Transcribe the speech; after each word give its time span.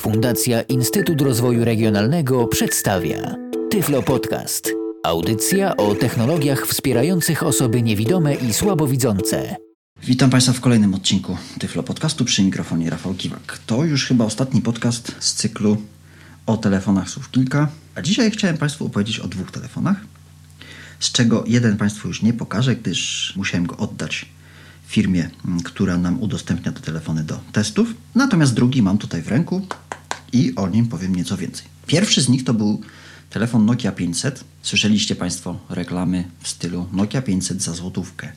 Fundacja 0.00 0.62
Instytut 0.62 1.20
Rozwoju 1.20 1.64
Regionalnego 1.64 2.46
przedstawia 2.46 3.36
Tyflo 3.70 4.02
Podcast. 4.02 4.72
Audycja 5.04 5.76
o 5.76 5.94
technologiach 5.94 6.66
wspierających 6.66 7.42
osoby 7.42 7.82
niewidome 7.82 8.34
i 8.34 8.54
słabowidzące. 8.54 9.56
Witam 10.02 10.30
Państwa 10.30 10.52
w 10.52 10.60
kolejnym 10.60 10.94
odcinku 10.94 11.36
Tyflo 11.58 11.82
Podcastu 11.82 12.24
przy 12.24 12.42
mikrofonie 12.42 12.90
Rafał 12.90 13.14
Kiwak. 13.14 13.58
To 13.66 13.84
już 13.84 14.06
chyba 14.06 14.24
ostatni 14.24 14.62
podcast 14.62 15.12
z 15.18 15.34
cyklu 15.34 15.82
o 16.46 16.56
telefonach 16.56 17.10
słów 17.10 17.30
kilka, 17.30 17.68
a 17.94 18.02
dzisiaj 18.02 18.30
chciałem 18.30 18.58
Państwu 18.58 18.86
opowiedzieć 18.86 19.20
o 19.20 19.28
dwóch 19.28 19.50
telefonach, 19.50 19.96
z 21.00 21.12
czego 21.12 21.44
jeden 21.46 21.76
Państwu 21.76 22.08
już 22.08 22.22
nie 22.22 22.32
pokażę, 22.32 22.76
gdyż 22.76 23.32
musiałem 23.36 23.66
go 23.66 23.76
oddać 23.76 24.26
firmie, 24.86 25.30
która 25.64 25.98
nam 25.98 26.20
udostępnia 26.20 26.72
te 26.72 26.80
telefony 26.80 27.24
do 27.24 27.40
testów. 27.52 27.94
Natomiast 28.14 28.54
drugi 28.54 28.82
mam 28.82 28.98
tutaj 28.98 29.22
w 29.22 29.28
ręku 29.28 29.66
i 30.32 30.54
o 30.56 30.68
nim 30.68 30.88
powiem 30.88 31.16
nieco 31.16 31.36
więcej. 31.36 31.66
Pierwszy 31.86 32.22
z 32.22 32.28
nich 32.28 32.44
to 32.44 32.54
był 32.54 32.80
telefon 33.30 33.66
Nokia 33.66 33.92
500. 33.92 34.44
Słyszeliście 34.62 35.16
Państwo 35.16 35.58
reklamy 35.68 36.24
w 36.40 36.48
stylu 36.48 36.86
Nokia 36.92 37.22
500 37.22 37.62
za 37.62 37.74
złotówkę 37.74 38.32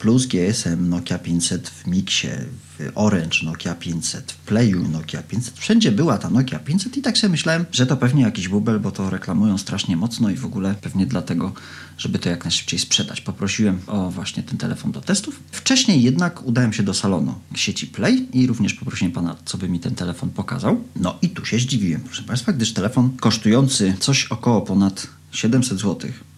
plus 0.00 0.26
GSM 0.26 0.88
Nokia 0.88 1.18
500 1.18 1.68
w 1.68 1.86
Mixie, 1.86 2.44
w 2.78 2.92
Orange 2.94 3.36
Nokia 3.44 3.74
500, 3.74 4.32
w 4.32 4.36
Playu 4.36 4.88
Nokia 4.88 5.22
500. 5.22 5.58
Wszędzie 5.58 5.92
była 5.92 6.18
ta 6.18 6.30
Nokia 6.30 6.58
500 6.58 6.96
i 6.96 7.02
tak 7.02 7.18
sobie 7.18 7.30
myślałem, 7.30 7.64
że 7.72 7.86
to 7.86 7.96
pewnie 7.96 8.22
jakiś 8.22 8.48
bubel, 8.48 8.80
bo 8.80 8.90
to 8.90 9.10
reklamują 9.10 9.58
strasznie 9.58 9.96
mocno 9.96 10.30
i 10.30 10.34
w 10.36 10.44
ogóle 10.44 10.74
pewnie 10.80 11.06
dlatego, 11.06 11.52
żeby 11.98 12.18
to 12.18 12.28
jak 12.28 12.44
najszybciej 12.44 12.78
sprzedać. 12.78 13.20
Poprosiłem 13.20 13.80
o 13.86 14.10
właśnie 14.10 14.42
ten 14.42 14.58
telefon 14.58 14.92
do 14.92 15.00
testów. 15.00 15.40
Wcześniej 15.52 16.02
jednak 16.02 16.46
udałem 16.46 16.72
się 16.72 16.82
do 16.82 16.94
salonu 16.94 17.34
sieci 17.54 17.86
Play 17.86 18.28
i 18.32 18.46
również 18.46 18.74
poprosiłem 18.74 19.12
pana, 19.12 19.36
co 19.44 19.58
by 19.58 19.68
mi 19.68 19.80
ten 19.80 19.94
telefon 19.94 20.30
pokazał. 20.30 20.84
No 20.96 21.18
i 21.22 21.28
tu 21.28 21.44
się 21.44 21.58
zdziwiłem, 21.58 22.00
proszę 22.00 22.22
państwa, 22.22 22.52
gdyż 22.52 22.72
telefon 22.72 23.10
kosztujący 23.16 23.94
coś 24.00 24.24
około 24.24 24.60
ponad 24.60 25.06
700 25.32 25.78
złotych 25.78 26.29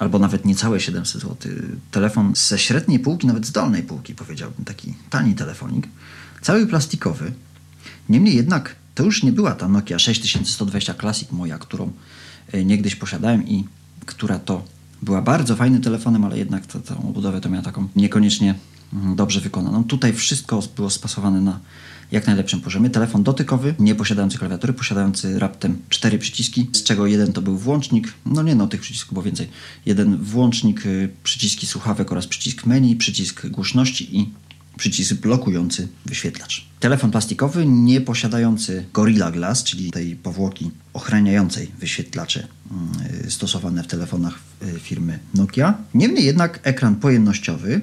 albo 0.00 0.18
nawet 0.18 0.44
niecałe 0.44 0.80
700 0.80 1.22
zł. 1.22 1.36
Telefon 1.90 2.32
ze 2.36 2.58
średniej 2.58 2.98
półki, 2.98 3.26
nawet 3.26 3.46
z 3.46 3.52
dolnej 3.52 3.82
półki, 3.82 4.14
powiedziałbym, 4.14 4.64
taki 4.64 4.94
tani 5.10 5.34
telefonik, 5.34 5.88
cały 6.42 6.66
plastikowy. 6.66 7.32
Niemniej 8.08 8.36
jednak 8.36 8.76
to 8.94 9.04
już 9.04 9.22
nie 9.22 9.32
była 9.32 9.54
ta 9.54 9.68
Nokia 9.68 9.98
6120 9.98 10.94
Classic 10.94 11.32
moja, 11.32 11.58
którą 11.58 11.92
e, 12.52 12.64
niegdyś 12.64 12.96
posiadałem 12.96 13.48
i 13.48 13.64
która 14.06 14.38
to 14.38 14.64
była 15.02 15.22
bardzo 15.22 15.56
fajnym 15.56 15.82
telefonem, 15.82 16.24
ale 16.24 16.38
jednak 16.38 16.66
tą 16.66 17.08
obudowę 17.08 17.40
to 17.40 17.48
miała 17.48 17.64
taką 17.64 17.88
niekoniecznie 17.96 18.54
mm, 18.92 19.16
dobrze 19.16 19.40
wykonaną. 19.40 19.84
Tutaj 19.84 20.12
wszystko 20.12 20.62
było 20.76 20.90
spasowane 20.90 21.40
na 21.40 21.60
jak 22.12 22.26
najlepszym 22.26 22.60
poziomie. 22.60 22.90
Telefon 22.90 23.22
dotykowy, 23.22 23.74
nie 23.78 23.94
posiadający 23.94 24.38
klawiatury, 24.38 24.72
posiadający 24.72 25.38
raptem 25.38 25.78
cztery 25.88 26.18
przyciski, 26.18 26.70
z 26.72 26.82
czego 26.82 27.06
jeden 27.06 27.32
to 27.32 27.42
był 27.42 27.56
włącznik, 27.56 28.12
no 28.26 28.42
nie 28.42 28.54
no, 28.54 28.66
tych 28.66 28.80
przycisków 28.80 29.12
było 29.12 29.22
więcej. 29.22 29.48
Jeden 29.86 30.16
włącznik, 30.16 30.86
y, 30.86 31.08
przyciski 31.22 31.66
słuchawek 31.66 32.12
oraz 32.12 32.26
przycisk 32.26 32.66
menu, 32.66 32.96
przycisk 32.96 33.46
głośności 33.46 34.18
i 34.18 34.30
przycisk 34.76 35.14
blokujący 35.14 35.88
wyświetlacz. 36.06 36.66
Telefon 36.80 37.10
plastikowy 37.10 37.66
nie 37.66 38.00
posiadający 38.00 38.84
Gorilla 38.92 39.30
Glass, 39.30 39.64
czyli 39.64 39.90
tej 39.90 40.16
powłoki 40.16 40.70
ochraniającej 40.92 41.70
wyświetlacze 41.78 42.48
y, 43.26 43.30
stosowane 43.30 43.82
w 43.82 43.86
telefonach 43.86 44.38
y, 44.62 44.80
firmy 44.80 45.18
Nokia. 45.34 45.78
Niemniej 45.94 46.24
jednak 46.24 46.60
ekran 46.62 46.96
pojemnościowy, 46.96 47.80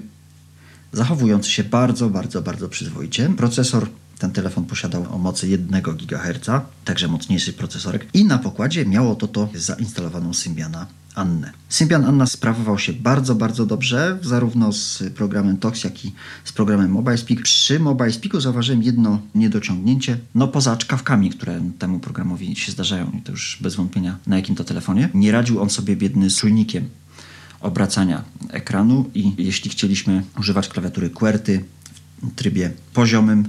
zachowujący 0.94 1.52
się 1.52 1.64
bardzo, 1.64 2.10
bardzo, 2.10 2.42
bardzo 2.42 2.70
przyzwoicie. 2.70 3.30
Procesor 3.38 3.90
ten 4.20 4.32
telefon 4.32 4.66
posiadał 4.66 5.16
o 5.16 5.18
mocy 5.18 5.48
1 5.48 5.82
GHz, 5.82 6.50
także 6.86 7.08
mocniejszy 7.08 7.54
procesorek 7.54 8.08
i 8.14 8.26
na 8.26 8.38
pokładzie 8.38 8.86
miało 8.86 9.16
to 9.16 9.28
to 9.28 9.50
zainstalowaną 9.56 10.34
Symbiana 10.34 10.88
Annę. 11.16 11.52
Symbian 11.70 12.06
Anna 12.06 12.26
sprawował 12.26 12.80
się 12.80 12.94
bardzo, 12.94 13.36
bardzo 13.36 13.66
dobrze, 13.66 14.18
zarówno 14.22 14.74
z 14.74 15.04
programem 15.16 15.58
TOX, 15.58 15.84
jak 15.84 16.06
i 16.06 16.14
z 16.44 16.52
programem 16.52 16.92
MobileSpeak. 16.92 17.42
Przy 17.42 17.80
MobileSpeaku 17.80 18.42
zauważyłem 18.42 18.84
jedno 18.84 19.22
niedociągnięcie, 19.36 20.18
no 20.36 20.48
poza 20.48 20.78
czkawkami, 20.78 21.30
które 21.30 21.62
temu 21.80 22.00
programowi 22.00 22.56
się 22.56 22.72
zdarzają 22.72 23.12
i 23.12 23.22
to 23.22 23.32
już 23.32 23.58
bez 23.62 23.76
wątpienia 23.76 24.18
na 24.28 24.36
jakim 24.36 24.56
to 24.56 24.64
telefonie. 24.64 25.10
Nie 25.14 25.32
radził 25.32 25.62
on 25.62 25.70
sobie 25.70 25.96
biedny 25.96 26.30
z 26.30 26.36
czujnikiem 26.36 26.90
obracania 27.62 28.24
ekranu 28.50 29.10
i 29.14 29.34
jeśli 29.38 29.72
chcieliśmy 29.72 30.24
używać 30.40 30.70
klawiatury 30.70 31.10
QWERTY 31.10 31.66
w 32.24 32.36
trybie 32.36 32.72
poziomym, 32.94 33.46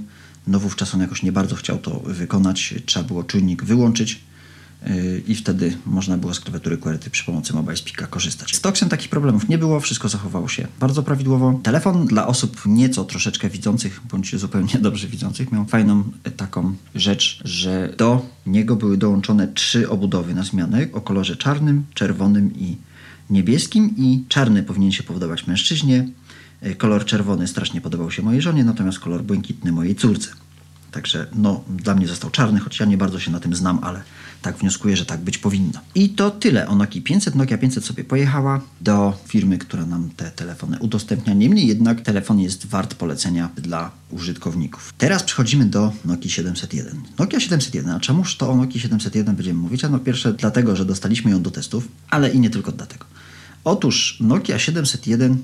no 0.47 0.59
wówczas 0.59 0.95
on 0.95 1.01
jakoś 1.01 1.23
nie 1.23 1.31
bardzo 1.31 1.55
chciał 1.55 1.77
to 1.77 1.99
wykonać. 1.99 2.73
Trzeba 2.85 3.07
było 3.07 3.23
czujnik 3.23 3.63
wyłączyć 3.63 4.21
yy, 4.87 5.23
i 5.27 5.35
wtedy 5.35 5.77
można 5.85 6.17
było 6.17 6.33
z 6.33 6.39
klawiatury 6.39 6.77
QWERTY 6.77 7.09
przy 7.09 7.25
pomocy 7.25 7.53
Mobile 7.53 7.77
Speaka 7.77 8.07
korzystać. 8.07 8.55
Z 8.55 8.61
Toxem 8.61 8.89
takich 8.89 9.09
problemów 9.09 9.49
nie 9.49 9.57
było, 9.57 9.79
wszystko 9.79 10.09
zachowało 10.09 10.47
się 10.47 10.67
bardzo 10.79 11.03
prawidłowo. 11.03 11.59
Telefon 11.63 12.05
dla 12.05 12.27
osób 12.27 12.61
nieco 12.65 13.05
troszeczkę 13.05 13.49
widzących, 13.49 14.01
bądź 14.11 14.35
zupełnie 14.35 14.73
dobrze 14.81 15.07
widzących, 15.07 15.51
miał 15.51 15.65
fajną 15.65 16.03
taką 16.37 16.75
rzecz, 16.95 17.41
że 17.45 17.93
do 17.97 18.25
niego 18.45 18.75
były 18.75 18.97
dołączone 18.97 19.47
trzy 19.47 19.89
obudowy 19.89 20.33
na 20.33 20.43
zmianę 20.43 20.87
o 20.93 21.01
kolorze 21.01 21.35
czarnym, 21.35 21.85
czerwonym 21.93 22.55
i 22.55 22.77
niebieskim 23.29 23.93
i 23.97 24.23
czarny 24.29 24.63
powinien 24.63 24.91
się 24.91 25.03
podobać 25.03 25.47
mężczyźnie, 25.47 26.07
E, 26.07 26.18
kolor 26.77 27.05
czerwony 27.05 27.47
strasznie 27.47 27.81
podobał 27.81 28.11
się 28.11 28.21
mojej 28.21 28.41
żonie, 28.41 28.63
natomiast 28.63 28.99
kolor 28.99 29.23
błękitny 29.23 29.71
mojej 29.71 29.95
córce. 29.95 30.29
Także 30.91 31.27
no, 31.35 31.63
dla 31.69 31.95
mnie 31.95 32.07
został 32.07 32.29
czarny, 32.29 32.59
choć 32.59 32.79
ja 32.79 32.85
nie 32.85 32.97
bardzo 32.97 33.19
się 33.19 33.31
na 33.31 33.39
tym 33.39 33.55
znam, 33.55 33.79
ale 33.83 34.03
tak 34.41 34.57
wnioskuję, 34.57 34.97
że 34.97 35.05
tak 35.05 35.19
być 35.19 35.37
powinno. 35.37 35.79
I 35.95 36.09
to 36.09 36.31
tyle 36.31 36.67
o 36.67 36.75
Nokia 36.75 37.01
500. 37.01 37.35
Nokia 37.35 37.57
500 37.57 37.85
sobie 37.85 38.03
pojechała 38.03 38.61
do 38.81 39.17
firmy, 39.27 39.57
która 39.57 39.85
nam 39.85 40.09
te 40.17 40.31
telefony 40.31 40.79
udostępnia. 40.79 41.33
Niemniej 41.33 41.67
jednak 41.67 42.01
telefon 42.01 42.39
jest 42.39 42.65
wart 42.65 42.95
polecenia 42.95 43.49
dla 43.55 43.91
użytkowników. 44.11 44.93
Teraz 44.97 45.23
przechodzimy 45.23 45.65
do 45.65 45.93
Nokia 46.05 46.29
701. 46.31 47.01
Nokia 47.19 47.39
701, 47.39 47.91
a 47.91 47.99
czemuż 47.99 48.37
to 48.37 48.49
o 48.49 48.55
Nokia 48.55 48.81
701 48.81 49.35
będziemy 49.35 49.59
mówić? 49.59 49.83
A 49.83 49.89
no 49.89 49.99
pierwsze 49.99 50.33
dlatego, 50.33 50.75
że 50.75 50.85
dostaliśmy 50.85 51.31
ją 51.31 51.41
do 51.41 51.51
testów, 51.51 51.87
ale 52.09 52.29
i 52.29 52.39
nie 52.39 52.49
tylko 52.49 52.71
dlatego. 52.71 53.05
Otóż 53.63 54.17
Nokia 54.19 54.59
701 54.59 55.37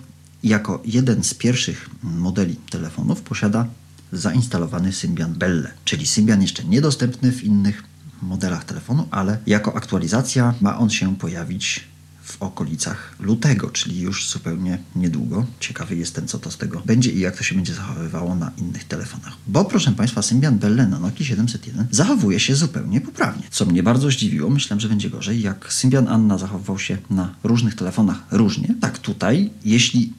jako 0.46 0.82
jeden 0.86 1.24
z 1.24 1.34
pierwszych 1.34 1.90
modeli 2.04 2.56
telefonów 2.56 3.22
posiada 3.22 3.68
zainstalowany 4.12 4.94
Symbian 4.94 5.34
Belle, 5.34 5.72
czyli 5.86 6.08
Symbian 6.08 6.42
jeszcze 6.42 6.64
niedostępny 6.64 7.32
w 7.32 7.44
innych 7.44 7.84
modelach 8.22 8.64
telefonu, 8.66 9.08
ale 9.12 9.38
jako 9.48 9.76
aktualizacja 9.76 10.54
ma 10.62 10.78
on 10.78 10.90
się 10.90 11.16
pojawić 11.16 11.88
w 12.24 12.42
okolicach 12.42 13.16
lutego, 13.20 13.70
czyli 13.70 14.00
już 14.00 14.30
zupełnie 14.30 14.78
niedługo. 14.96 15.46
Ciekawy 15.60 15.96
jestem, 15.96 16.28
co 16.28 16.40
to 16.40 16.52
z 16.52 16.58
tego 16.58 16.82
będzie 16.86 17.12
i 17.12 17.20
jak 17.20 17.38
to 17.38 17.44
się 17.44 17.56
będzie 17.56 17.74
zachowywało 17.74 18.36
na 18.36 18.52
innych 18.58 18.84
telefonach. 18.84 19.34
Bo 19.48 19.66
proszę 19.66 19.92
Państwa, 19.92 20.22
Symbian 20.22 20.58
Belle 20.58 20.88
na 20.88 21.00
Nokia 21.00 21.26
701 21.26 21.88
zachowuje 21.92 22.40
się 22.40 22.56
zupełnie 22.56 23.02
poprawnie, 23.02 23.44
co 23.52 23.66
mnie 23.66 23.84
bardzo 23.84 24.12
zdziwiło. 24.12 24.50
Myślałem, 24.50 24.80
że 24.80 24.90
będzie 24.90 25.10
gorzej. 25.10 25.42
Jak 25.42 25.74
Symbian 25.74 26.08
Anna 26.08 26.38
zachowywał 26.38 26.80
się 26.80 26.98
na 27.10 27.36
różnych 27.44 27.76
telefonach 27.76 28.24
różnie, 28.32 28.76
tak 28.82 28.98
tutaj, 29.00 29.50
jeśli 29.66 30.14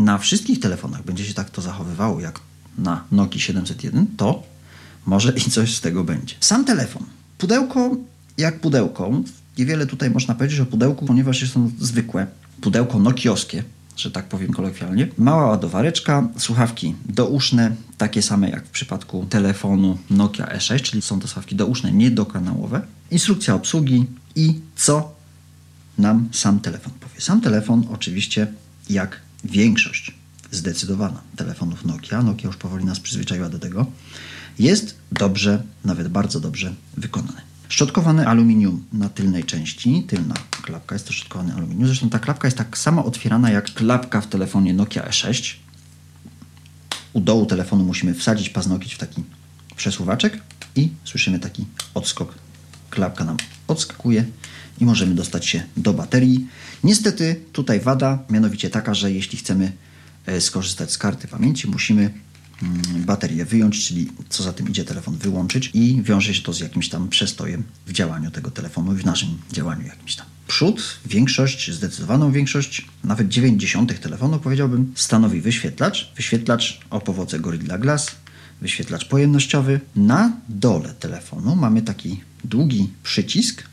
na 0.00 0.18
wszystkich 0.18 0.60
telefonach 0.60 1.04
będzie 1.04 1.24
się 1.24 1.34
tak 1.34 1.50
to 1.50 1.62
zachowywało 1.62 2.20
jak 2.20 2.40
na 2.78 3.04
Nokia 3.12 3.40
701, 3.40 4.06
to 4.16 4.42
może 5.06 5.32
i 5.32 5.40
coś 5.40 5.76
z 5.76 5.80
tego 5.80 6.04
będzie. 6.04 6.34
Sam 6.40 6.64
telefon. 6.64 7.02
Pudełko 7.38 7.96
jak 8.38 8.60
pudełko. 8.60 9.10
Niewiele 9.58 9.86
tutaj 9.86 10.10
można 10.10 10.34
powiedzieć 10.34 10.60
o 10.60 10.66
pudełku, 10.66 11.06
ponieważ 11.06 11.42
jest 11.42 11.56
ono 11.56 11.70
zwykłe. 11.78 12.26
Pudełko 12.60 12.98
nokioskie, 12.98 13.64
że 13.96 14.10
tak 14.10 14.28
powiem 14.28 14.52
kolokwialnie. 14.52 15.08
Mała 15.18 15.46
ładowareczka, 15.46 16.28
słuchawki 16.36 16.94
douszne, 17.08 17.76
takie 17.98 18.22
same 18.22 18.50
jak 18.50 18.66
w 18.66 18.70
przypadku 18.70 19.26
telefonu 19.30 19.98
Nokia 20.10 20.46
E6, 20.46 20.80
czyli 20.80 21.02
są 21.02 21.20
to 21.20 21.28
słuchawki 21.28 21.56
douszne, 21.56 21.92
niedokanałowe. 21.92 22.82
Instrukcja 23.10 23.54
obsługi 23.54 24.06
i 24.36 24.60
co 24.76 25.12
nam 25.98 26.28
sam 26.32 26.60
telefon 26.60 26.92
powie. 27.00 27.20
Sam 27.20 27.40
telefon 27.40 27.86
oczywiście 27.90 28.46
jak 28.90 29.20
większość 29.44 30.14
zdecydowana 30.50 31.20
telefonów 31.36 31.84
Nokia, 31.84 32.22
Nokia 32.22 32.46
już 32.46 32.56
powoli 32.56 32.84
nas 32.84 33.00
przyzwyczaiła 33.00 33.48
do 33.48 33.58
tego, 33.58 33.86
jest 34.58 34.94
dobrze, 35.12 35.62
nawet 35.84 36.08
bardzo 36.08 36.40
dobrze 36.40 36.74
wykonane. 36.96 37.42
Szczotkowane 37.68 38.26
aluminium 38.26 38.84
na 38.92 39.08
tylnej 39.08 39.44
części, 39.44 40.04
tylna 40.08 40.34
klapka 40.62 40.94
jest 40.94 41.06
to 41.06 41.12
szczotkowane 41.12 41.54
aluminium. 41.54 41.86
Zresztą 41.86 42.10
ta 42.10 42.18
klapka 42.18 42.48
jest 42.48 42.58
tak 42.58 42.78
samo 42.78 43.04
otwierana 43.04 43.50
jak 43.50 43.74
klapka 43.74 44.20
w 44.20 44.26
telefonie 44.26 44.74
Nokia 44.74 45.02
E6. 45.02 45.54
U 47.12 47.20
dołu 47.20 47.46
telefonu 47.46 47.84
musimy 47.84 48.14
wsadzić 48.14 48.50
paznokieć 48.50 48.94
w 48.94 48.98
taki 48.98 49.22
przesuwaczek 49.76 50.42
i 50.76 50.88
słyszymy 51.04 51.38
taki 51.38 51.66
odskok. 51.94 52.34
Klapka 52.90 53.24
nam 53.24 53.36
odskakuje 53.70 54.24
i 54.80 54.84
możemy 54.84 55.14
dostać 55.14 55.46
się 55.46 55.62
do 55.76 55.92
baterii. 55.92 56.46
Niestety 56.84 57.40
tutaj 57.52 57.80
wada, 57.80 58.18
mianowicie 58.30 58.70
taka, 58.70 58.94
że 58.94 59.12
jeśli 59.12 59.38
chcemy 59.38 59.72
e, 60.26 60.40
skorzystać 60.40 60.92
z 60.92 60.98
karty 60.98 61.28
pamięci, 61.28 61.68
musimy 61.68 62.02
mm, 62.62 63.04
baterię 63.04 63.44
wyjąć, 63.44 63.86
czyli 63.86 64.12
co 64.28 64.42
za 64.42 64.52
tym 64.52 64.68
idzie 64.68 64.84
telefon 64.84 65.16
wyłączyć 65.16 65.70
i 65.74 66.02
wiąże 66.02 66.34
się 66.34 66.42
to 66.42 66.52
z 66.52 66.60
jakimś 66.60 66.88
tam 66.88 67.08
przestojem 67.08 67.62
w 67.86 67.92
działaniu 67.92 68.30
tego 68.30 68.50
telefonu 68.50 68.92
i 68.92 68.96
w 68.96 69.04
naszym 69.04 69.28
działaniu 69.52 69.86
jakimś 69.86 70.16
tam. 70.16 70.26
Przód, 70.46 70.98
większość, 71.06 71.72
zdecydowaną 71.72 72.32
większość, 72.32 72.86
nawet 73.04 73.28
90 73.28 74.00
telefonu 74.00 74.38
powiedziałbym, 74.38 74.92
stanowi 74.96 75.40
wyświetlacz. 75.40 76.12
Wyświetlacz 76.16 76.80
o 76.90 77.00
powodze 77.00 77.40
Gorilla 77.40 77.78
Glass, 77.78 78.06
wyświetlacz 78.60 79.08
pojemnościowy. 79.08 79.80
Na 79.96 80.32
dole 80.48 80.94
telefonu 80.94 81.56
mamy 81.56 81.82
taki 81.82 82.20
długi 82.44 82.90
przycisk, 83.02 83.70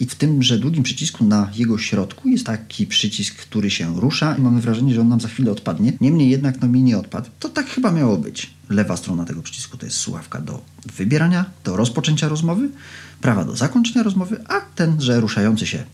i 0.00 0.06
w 0.06 0.14
tymże 0.14 0.58
długim 0.58 0.82
przycisku 0.82 1.24
na 1.24 1.50
jego 1.54 1.78
środku 1.78 2.28
jest 2.28 2.46
taki 2.46 2.86
przycisk, 2.86 3.36
który 3.36 3.70
się 3.70 4.00
rusza 4.00 4.36
i 4.36 4.40
mamy 4.40 4.60
wrażenie, 4.60 4.94
że 4.94 5.00
on 5.00 5.08
nam 5.08 5.20
za 5.20 5.28
chwilę 5.28 5.52
odpadnie. 5.52 5.92
Niemniej 6.00 6.30
jednak 6.30 6.60
no 6.60 6.68
mi 6.68 6.82
nie 6.82 6.98
odpadł. 6.98 7.30
To 7.38 7.48
tak 7.48 7.66
chyba 7.66 7.92
miało 7.92 8.16
być. 8.16 8.50
Lewa 8.70 8.96
strona 8.96 9.24
tego 9.24 9.42
przycisku 9.42 9.76
to 9.76 9.86
jest 9.86 9.98
słuchawka 9.98 10.40
do 10.40 10.62
wybierania, 10.96 11.44
do 11.64 11.76
rozpoczęcia 11.76 12.28
rozmowy, 12.28 12.68
prawa 13.20 13.44
do 13.44 13.56
zakończenia 13.56 14.02
rozmowy, 14.02 14.44
a 14.48 14.60
tenże 14.60 15.20
ruszający 15.20 15.66
się 15.66 15.84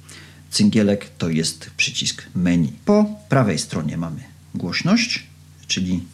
cyngielek 0.51 1.11
to 1.19 1.29
jest 1.29 1.71
przycisk 1.77 2.23
menu. 2.35 2.73
Po 2.85 3.07
prawej 3.29 3.59
stronie 3.59 3.97
mamy 3.97 4.21
głośność, 4.55 5.27
czyli 5.67 6.05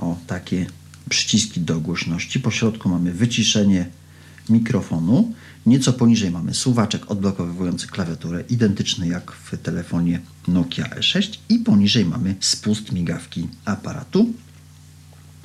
o 0.00 0.16
takie 0.26 0.66
przyciski 1.08 1.60
do 1.60 1.80
głośności. 1.80 2.40
Po 2.40 2.50
środku 2.50 2.88
mamy 2.88 3.12
wyciszenie 3.12 3.86
mikrofonu. 4.48 5.32
Nieco 5.66 5.92
poniżej 5.92 6.30
mamy 6.30 6.54
suwaczek 6.54 7.10
odblokowujący 7.10 7.86
klawiaturę, 7.86 8.44
identyczny 8.50 9.08
jak 9.08 9.32
w 9.32 9.58
telefonie 9.58 10.20
Nokia 10.48 10.84
E6 10.84 11.38
i 11.48 11.58
poniżej 11.58 12.04
mamy 12.04 12.36
spust 12.40 12.92
migawki 12.92 13.48
aparatu, 13.64 14.32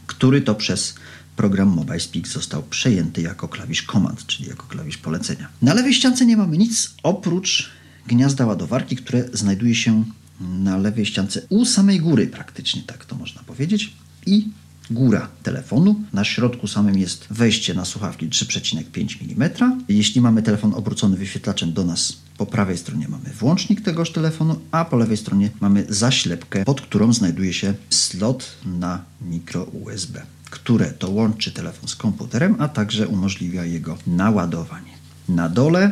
który 0.08 0.42
to 0.42 0.56
przez 0.56 0.96
program 1.36 1.68
Mobile 1.68 2.00
Speak 2.00 2.28
został 2.28 2.64
przejęty 2.64 3.22
jako 3.22 3.48
klawisz 3.48 3.86
command, 3.92 4.26
czyli 4.26 4.50
jako 4.50 4.68
klawisz 4.68 4.98
polecenia. 4.98 5.48
Na 5.62 5.74
lewej 5.74 5.94
ściance 5.94 6.26
nie 6.26 6.38
mamy 6.38 6.58
nic 6.58 6.94
oprócz 7.04 7.70
gniazda 8.08 8.46
ładowarki, 8.46 8.96
które 8.96 9.30
znajduje 9.34 9.76
się 9.76 10.04
na 10.42 10.78
lewej 10.78 11.06
ściance 11.06 11.42
u 11.50 11.66
samej 11.66 12.00
góry 12.00 12.28
praktycznie, 12.28 12.84
tak 12.84 13.06
to 13.06 13.16
można 13.16 13.44
powiedzieć. 13.44 13.94
I 14.30 14.48
góra 14.92 15.28
telefonu. 15.44 15.96
Na 16.14 16.24
środku 16.24 16.68
samym 16.68 16.98
jest 16.98 17.28
wejście 17.30 17.74
na 17.74 17.86
słuchawki 17.86 18.30
3,5 18.30 19.34
mm. 19.36 19.82
Jeśli 19.90 20.22
mamy 20.22 20.44
telefon 20.44 20.74
obrócony 20.74 21.18
wyświetlaczem 21.18 21.74
do 21.74 21.84
nas, 21.86 22.14
po 22.38 22.46
prawej 22.46 22.78
stronie 22.78 23.08
mamy 23.08 23.30
włącznik 23.30 23.82
tegoż 23.82 24.12
telefonu, 24.12 24.60
a 24.72 24.86
po 24.86 24.98
lewej 24.98 25.18
stronie 25.18 25.50
mamy 25.60 25.86
zaślepkę, 25.90 26.66
pod 26.66 26.82
którą 26.82 27.14
znajduje 27.14 27.54
się 27.54 27.74
slot 27.90 28.58
na 28.66 29.04
mikro 29.22 29.64
USB, 29.64 30.22
które 30.50 30.92
to 30.92 31.10
łączy 31.10 31.52
telefon 31.52 31.90
z 31.90 31.96
komputerem, 31.96 32.56
a 32.60 32.68
także 32.68 33.08
umożliwia 33.08 33.66
jego 33.66 33.98
naładowanie. 34.08 34.94
Na 35.30 35.50
dole 35.50 35.92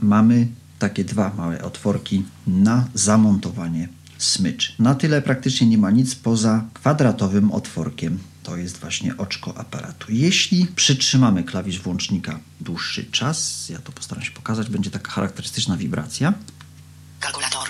mamy 0.00 0.48
takie 0.78 1.04
dwa 1.04 1.32
małe 1.36 1.62
otworki 1.62 2.22
na 2.46 2.88
zamontowanie 2.94 3.88
smycz. 4.24 4.74
Na 4.78 4.94
tyle 4.94 5.22
praktycznie 5.22 5.66
nie 5.66 5.78
ma 5.78 5.90
nic 5.90 6.14
poza 6.14 6.64
kwadratowym 6.74 7.52
otworkiem 7.52 8.18
to 8.42 8.56
jest 8.56 8.78
właśnie 8.78 9.16
oczko 9.16 9.58
aparatu. 9.58 10.06
Jeśli 10.08 10.66
przytrzymamy 10.66 11.44
klawisz 11.44 11.80
włącznika 11.80 12.40
dłuższy 12.60 13.04
czas, 13.04 13.68
ja 13.68 13.78
to 13.78 13.92
postaram 13.92 14.24
się 14.24 14.30
pokazać, 14.30 14.70
będzie 14.70 14.90
taka 14.90 15.10
charakterystyczna 15.10 15.76
wibracja. 15.76 16.34
Kalkulator. 17.20 17.68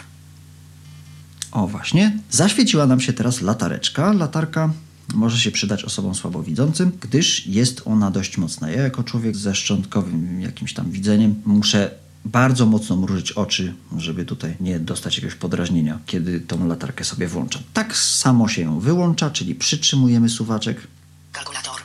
O 1.53 1.67
właśnie, 1.67 2.19
zaświeciła 2.31 2.87
nam 2.87 3.01
się 3.01 3.13
teraz 3.13 3.41
latareczka. 3.41 4.13
Latarka 4.13 4.73
może 5.15 5.39
się 5.39 5.51
przydać 5.51 5.85
osobom 5.85 6.15
słabowidzącym, 6.15 6.93
gdyż 7.01 7.47
jest 7.47 7.83
ona 7.85 8.11
dość 8.11 8.39
mocna. 8.39 8.71
Ja 8.71 8.83
jako 8.83 9.05
człowiek 9.05 9.37
ze 9.37 9.55
szczątkowym 9.55 10.41
jakimś 10.41 10.75
tam 10.75 10.91
widzeniem 10.91 11.43
muszę 11.45 11.91
bardzo 12.25 12.67
mocno 12.67 12.97
mrużyć 12.97 13.33
oczy, 13.33 13.75
żeby 13.97 14.25
tutaj 14.25 14.57
nie 14.61 14.81
dostać 14.81 15.17
jakiegoś 15.17 15.35
podrażnienia, 15.35 15.99
kiedy 16.07 16.41
tą 16.41 16.67
latarkę 16.67 17.05
sobie 17.05 17.29
włączam. 17.29 17.63
Tak 17.73 17.97
samo 17.97 18.49
się 18.49 18.63
ją 18.63 18.81
wyłącza, 18.81 19.31
czyli 19.31 19.55
przytrzymujemy 19.55 20.29
suwaczek. 20.29 20.87
Kalkulator. 21.33 21.77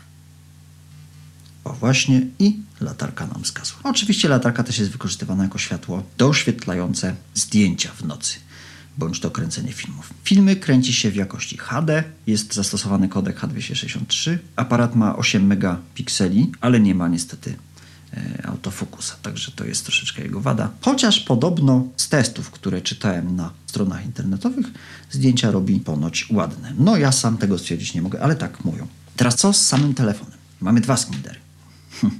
O 1.63 1.73
właśnie 1.73 2.21
i 2.39 2.59
latarka 2.81 3.27
nam 3.27 3.45
zgasła. 3.45 3.79
Oczywiście 3.83 4.29
latarka 4.29 4.63
też 4.63 4.79
jest 4.79 4.91
wykorzystywana 4.91 5.43
jako 5.43 5.57
światło 5.57 6.03
doświetlające 6.17 7.15
zdjęcia 7.33 7.91
w 7.95 8.05
nocy 8.05 8.39
bądź 8.97 9.19
do 9.19 9.31
kręcenia 9.31 9.73
filmów. 9.73 10.13
Filmy 10.23 10.55
kręci 10.55 10.93
się 10.93 11.11
w 11.11 11.15
jakości 11.15 11.57
HD, 11.57 12.03
jest 12.27 12.53
zastosowany 12.53 13.09
kodek 13.09 13.39
H263. 13.39 14.37
Aparat 14.55 14.95
ma 14.95 15.15
8 15.15 15.47
megapikseli, 15.47 16.51
ale 16.61 16.79
nie 16.79 16.95
ma 16.95 17.07
niestety 17.07 17.55
autofokusa, 18.43 19.15
także 19.21 19.51
to 19.51 19.65
jest 19.65 19.85
troszeczkę 19.85 20.21
jego 20.21 20.41
wada. 20.41 20.69
Chociaż 20.81 21.19
podobno 21.19 21.87
z 21.97 22.09
testów, 22.09 22.51
które 22.51 22.81
czytałem 22.81 23.35
na 23.35 23.51
stronach 23.65 24.05
internetowych, 24.05 24.65
zdjęcia 25.11 25.51
robi 25.51 25.79
ponoć 25.79 26.27
ładne. 26.31 26.73
No 26.77 26.97
ja 26.97 27.11
sam 27.11 27.37
tego 27.37 27.57
stwierdzić 27.57 27.93
nie 27.93 28.01
mogę, 28.01 28.21
ale 28.21 28.35
tak 28.35 28.65
mówią. 28.65 28.87
Teraz 29.15 29.35
co 29.35 29.53
z 29.53 29.67
samym 29.67 29.93
telefonem? 29.93 30.37
Mamy 30.59 30.81
dwa 30.81 30.97
skinidery. 30.97 31.39
Hm. 32.01 32.19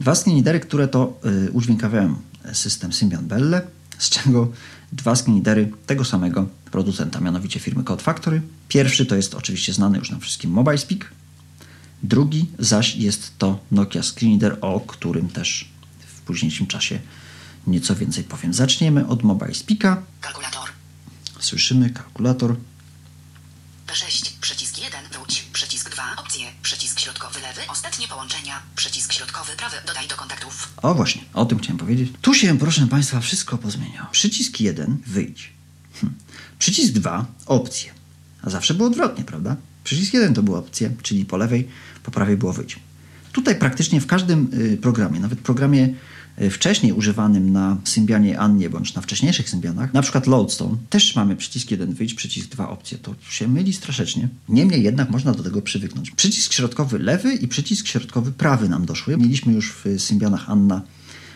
Dwa 0.00 0.14
skinidery, 0.14 0.60
które 0.60 0.88
to 0.88 1.20
y, 1.46 1.52
udźwiękawiają 1.52 2.16
system 2.52 2.92
Symbian 2.92 3.26
Belle, 3.26 3.62
z 3.98 4.10
czego 4.10 4.52
dwa 4.92 5.16
skinidery 5.16 5.70
tego 5.86 6.04
samego 6.04 6.46
producenta, 6.70 7.20
mianowicie 7.20 7.60
firmy 7.60 7.84
Code 7.84 8.02
Factory. 8.02 8.42
Pierwszy 8.68 9.06
to 9.06 9.16
jest 9.16 9.34
oczywiście 9.34 9.72
znany 9.72 9.98
już 9.98 10.10
nam 10.10 10.20
wszystkim 10.20 10.50
Mobile 10.50 10.78
Speak, 10.78 11.10
Drugi 12.04 12.46
zaś 12.58 12.96
jest 12.96 13.38
to 13.38 13.58
Nokia 13.70 14.02
Screenreader, 14.02 14.58
o 14.60 14.80
którym 14.80 15.28
też 15.28 15.68
w 16.16 16.20
późniejszym 16.20 16.66
czasie 16.66 17.00
nieco 17.66 17.96
więcej 17.96 18.24
powiem. 18.24 18.54
Zaczniemy 18.54 19.06
od 19.06 19.22
Mobile 19.22 19.54
Speaka. 19.54 20.02
Kalkulator. 20.20 20.68
Słyszymy 21.40 21.90
kalkulator. 21.90 22.56
P6, 23.86 24.30
przycisk 24.40 24.78
1, 24.78 25.00
wróć, 25.12 25.44
przycisk 25.52 25.90
2, 25.90 26.02
opcje, 26.16 26.46
przycisk 26.62 27.00
środkowy 27.00 27.40
lewy, 27.40 27.60
ostatnie 27.68 28.08
połączenia, 28.08 28.62
przycisk 28.76 29.12
środkowy 29.12 29.52
prawy, 29.56 29.76
dodaj 29.86 30.08
do 30.08 30.16
kontaktów. 30.16 30.72
O 30.82 30.94
właśnie, 30.94 31.22
o 31.34 31.44
tym 31.44 31.58
chciałem 31.58 31.78
powiedzieć. 31.78 32.12
Tu 32.22 32.34
się, 32.34 32.58
proszę 32.58 32.86
Państwa, 32.86 33.20
wszystko 33.20 33.58
pozmieniało. 33.58 34.08
Przycisk 34.10 34.60
1, 34.60 35.02
wyjdź. 35.06 35.52
Hm. 36.00 36.14
Przycisk 36.58 36.92
2, 36.92 37.26
opcje. 37.46 37.92
A 38.42 38.50
zawsze 38.50 38.74
było 38.74 38.88
odwrotnie, 38.88 39.24
prawda? 39.24 39.56
Przycisk 39.84 40.14
1 40.14 40.34
to 40.34 40.42
była 40.42 40.58
opcja, 40.58 40.90
czyli 41.02 41.24
po 41.24 41.36
lewej, 41.36 41.68
po 42.02 42.10
prawej 42.10 42.36
było 42.36 42.52
wyjść. 42.52 42.78
Tutaj 43.32 43.56
praktycznie 43.56 44.00
w 44.00 44.06
każdym 44.06 44.48
y, 44.54 44.76
programie, 44.76 45.20
nawet 45.20 45.40
programie 45.40 45.94
y, 46.42 46.50
wcześniej 46.50 46.92
używanym 46.92 47.52
na 47.52 47.76
Symbianie 47.84 48.38
Annie 48.38 48.70
bądź 48.70 48.94
na 48.94 49.02
wcześniejszych 49.02 49.50
Symbianach, 49.50 49.94
na 49.94 50.02
przykład 50.02 50.26
Loadstone, 50.26 50.76
też 50.90 51.16
mamy 51.16 51.36
przycisk 51.36 51.70
1 51.70 51.94
wyjść, 51.94 52.14
przycisk 52.14 52.48
2 52.48 52.68
opcje. 52.68 52.98
To 52.98 53.14
się 53.30 53.48
myli 53.48 53.72
strasznie. 53.72 54.28
Niemniej 54.48 54.82
jednak 54.82 55.10
można 55.10 55.32
do 55.32 55.42
tego 55.42 55.62
przywyknąć. 55.62 56.10
Przycisk 56.10 56.52
środkowy 56.52 56.98
lewy 56.98 57.34
i 57.34 57.48
przycisk 57.48 57.86
środkowy 57.86 58.32
prawy 58.32 58.68
nam 58.68 58.86
doszły. 58.86 59.16
Mieliśmy 59.16 59.52
już 59.52 59.72
w 59.72 60.00
Symbianach 60.00 60.50
Anna 60.50 60.82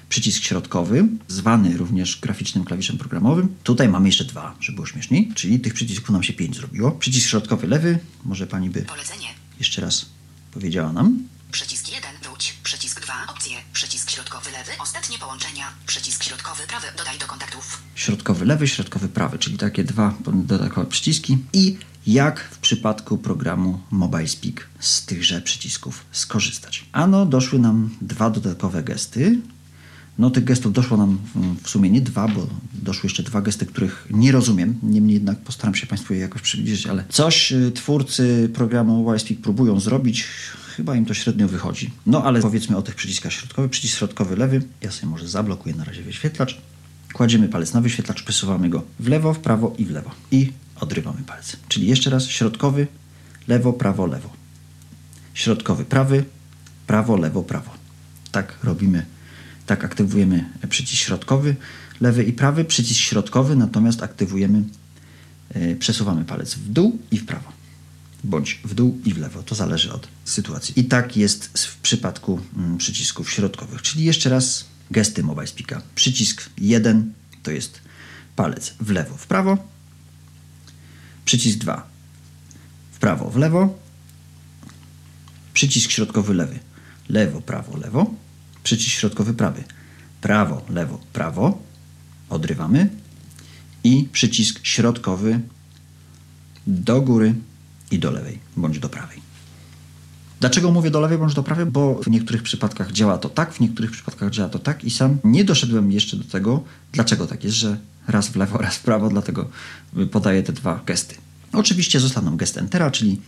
przycisk 0.08 0.42
środkowy, 0.44 1.04
zwany 1.28 1.76
również 1.76 2.20
graficznym 2.20 2.64
klawiszem 2.64 2.98
programowym. 2.98 3.54
Tutaj 3.64 3.88
mamy 3.88 4.08
jeszcze 4.08 4.24
dwa, 4.24 4.54
żeby 4.60 4.76
było 4.76 4.86
śmieszniej, 4.86 5.32
czyli 5.34 5.60
tych 5.60 5.74
przycisków 5.74 6.10
nam 6.10 6.22
się 6.22 6.32
pięć 6.32 6.56
zrobiło. 6.56 6.90
Przycisk 6.90 7.28
środkowy 7.28 7.66
lewy, 7.66 7.98
może 8.24 8.46
pani 8.46 8.70
by 8.70 8.82
Polecenie. 8.82 9.28
jeszcze 9.58 9.80
raz 9.82 10.06
powiedziała 10.52 10.92
nam. 10.92 11.18
Przycisk 11.52 11.88
1, 11.92 12.10
wróć, 12.22 12.54
przycisk 12.62 13.00
2, 13.02 13.14
opcje, 13.28 13.56
przycisk 13.72 14.10
środkowy 14.10 14.50
lewy, 14.50 14.72
ostatnie 14.78 15.18
połączenia, 15.18 15.66
przycisk 15.86 16.24
środkowy 16.24 16.62
prawy, 16.66 16.86
dodaj 16.98 17.18
do 17.18 17.26
kontaktów. 17.26 17.82
Środkowy 17.94 18.44
lewy, 18.44 18.68
środkowy 18.68 19.08
prawy, 19.08 19.38
czyli 19.38 19.56
takie 19.58 19.84
dwa 19.84 20.14
dodatkowe 20.34 20.86
przyciski 20.86 21.38
i 21.52 21.76
jak 22.06 22.40
w 22.40 22.58
przypadku 22.58 23.18
programu 23.18 23.80
Mobile 23.90 24.28
Speak 24.28 24.68
z 24.80 25.04
tychże 25.06 25.40
przycisków 25.42 26.04
skorzystać. 26.12 26.84
Ano, 26.92 27.26
doszły 27.26 27.58
nam 27.58 27.90
dwa 28.00 28.30
dodatkowe 28.30 28.82
gesty. 28.82 29.38
No 30.18 30.30
tych 30.30 30.44
gestów 30.44 30.72
doszło 30.72 30.96
nam 30.96 31.18
mm, 31.36 31.56
w 31.62 31.70
sumie 31.70 31.90
nie 31.90 32.00
dwa, 32.00 32.28
bo 32.28 32.46
doszły 32.74 33.06
jeszcze 33.06 33.22
dwa 33.22 33.42
gesty, 33.42 33.66
których 33.66 34.06
nie 34.10 34.32
rozumiem. 34.32 34.78
Niemniej 34.82 35.14
jednak 35.14 35.38
postaram 35.38 35.74
się 35.74 35.86
Państwu 35.86 36.14
je 36.14 36.20
jakoś 36.20 36.42
przybliżyć, 36.42 36.86
ale 36.86 37.04
coś 37.08 37.52
y, 37.52 37.72
twórcy 37.74 38.50
programu 38.54 39.02
Mobile 39.02 39.18
Speak 39.18 39.40
próbują 39.40 39.80
zrobić. 39.80 40.24
Chyba 40.76 40.96
im 40.96 41.04
to 41.04 41.14
średnio 41.14 41.48
wychodzi. 41.48 41.90
No 42.06 42.24
ale 42.24 42.40
powiedzmy 42.40 42.76
o 42.76 42.82
tych 42.82 42.94
przyciskach 42.94 43.32
środkowych. 43.32 43.70
Przycisk 43.70 43.98
środkowy 43.98 44.36
lewy. 44.36 44.62
Ja 44.82 44.90
sobie 44.90 45.10
może 45.10 45.28
zablokuję 45.28 45.74
na 45.74 45.84
razie 45.84 46.02
wyświetlacz. 46.02 46.60
Kładziemy 47.12 47.48
palec 47.48 47.72
na 47.74 47.80
wyświetlacz, 47.80 48.22
przesuwamy 48.22 48.68
go 48.68 48.82
w 49.00 49.08
lewo, 49.08 49.34
w 49.34 49.38
prawo 49.38 49.74
i 49.78 49.84
w 49.84 49.90
lewo. 49.90 50.10
I 50.30 50.52
odrywamy 50.80 51.22
palec. 51.26 51.56
Czyli 51.68 51.86
jeszcze 51.86 52.10
raz 52.10 52.26
środkowy, 52.26 52.86
lewo, 53.48 53.72
prawo, 53.72 54.06
lewo. 54.06 54.30
Środkowy 55.34 55.84
prawy, 55.84 56.24
prawo, 56.86 57.16
lewo, 57.16 57.42
prawo. 57.42 57.70
Tak 58.32 58.58
robimy 58.64 59.06
tak 59.68 59.84
aktywujemy 59.84 60.44
przycisk 60.68 61.02
środkowy, 61.02 61.56
lewy 62.00 62.24
i 62.24 62.32
prawy, 62.32 62.64
przycisk 62.64 63.00
środkowy, 63.00 63.56
natomiast 63.56 64.02
aktywujemy, 64.02 64.64
yy, 65.54 65.76
przesuwamy 65.76 66.24
palec 66.24 66.54
w 66.54 66.72
dół 66.72 66.98
i 67.10 67.18
w 67.18 67.26
prawo. 67.26 67.52
bądź 68.24 68.60
w 68.64 68.74
dół 68.74 68.98
i 69.04 69.14
w 69.14 69.18
lewo. 69.18 69.42
To 69.42 69.54
zależy 69.54 69.92
od 69.92 70.08
sytuacji. 70.24 70.80
I 70.80 70.84
tak 70.84 71.16
jest 71.16 71.58
w 71.58 71.76
przypadku 71.76 72.40
mm, 72.56 72.78
przycisków 72.78 73.30
środkowych. 73.30 73.82
Czyli 73.82 74.04
jeszcze 74.04 74.30
raz 74.30 74.64
gesty 74.90 75.22
Mobile 75.22 75.46
Speaka. 75.46 75.82
Przycisk 75.94 76.50
1 76.58 77.12
to 77.42 77.50
jest 77.50 77.80
palec 78.36 78.74
w 78.80 78.90
lewo, 78.90 79.16
w 79.16 79.26
prawo. 79.26 79.58
Przycisk 81.24 81.58
2 81.58 81.86
w 82.92 82.98
prawo, 82.98 83.30
w 83.30 83.36
lewo. 83.36 83.78
Przycisk 85.54 85.90
środkowy 85.90 86.34
lewy. 86.34 86.58
Lewo, 87.08 87.40
prawo, 87.40 87.76
lewo. 87.76 88.14
Przycisk 88.68 88.96
środkowy 88.96 89.34
prawy. 89.34 89.64
Prawo, 90.20 90.62
lewo, 90.70 91.00
prawo. 91.12 91.58
Odrywamy. 92.28 92.88
I 93.84 94.08
przycisk 94.12 94.60
środkowy 94.62 95.40
do 96.66 97.00
góry 97.02 97.34
i 97.90 97.98
do 97.98 98.10
lewej, 98.10 98.38
bądź 98.56 98.78
do 98.78 98.88
prawej. 98.88 99.20
Dlaczego 100.40 100.70
mówię 100.70 100.90
do 100.90 101.00
lewej 101.00 101.18
bądź 101.18 101.34
do 101.34 101.42
prawej? 101.42 101.66
Bo 101.66 101.94
w 102.02 102.10
niektórych 102.10 102.42
przypadkach 102.42 102.92
działa 102.92 103.18
to 103.18 103.28
tak, 103.28 103.52
w 103.52 103.60
niektórych 103.60 103.90
przypadkach 103.90 104.30
działa 104.30 104.48
to 104.48 104.58
tak 104.58 104.84
i 104.84 104.90
sam 104.90 105.18
nie 105.24 105.44
doszedłem 105.44 105.92
jeszcze 105.92 106.16
do 106.16 106.24
tego, 106.24 106.64
dlaczego 106.92 107.26
tak 107.26 107.44
jest, 107.44 107.56
że 107.56 107.78
raz 108.08 108.28
w 108.28 108.36
lewo, 108.36 108.58
raz 108.66 108.76
w 108.76 108.82
prawo, 108.82 109.08
dlatego 109.08 109.48
podaję 110.10 110.42
te 110.42 110.52
dwa 110.52 110.80
gesty. 110.86 111.14
Oczywiście 111.52 112.00
zostaną 112.00 112.36
gest 112.36 112.58
Entera, 112.58 112.90
czyli 112.90 113.20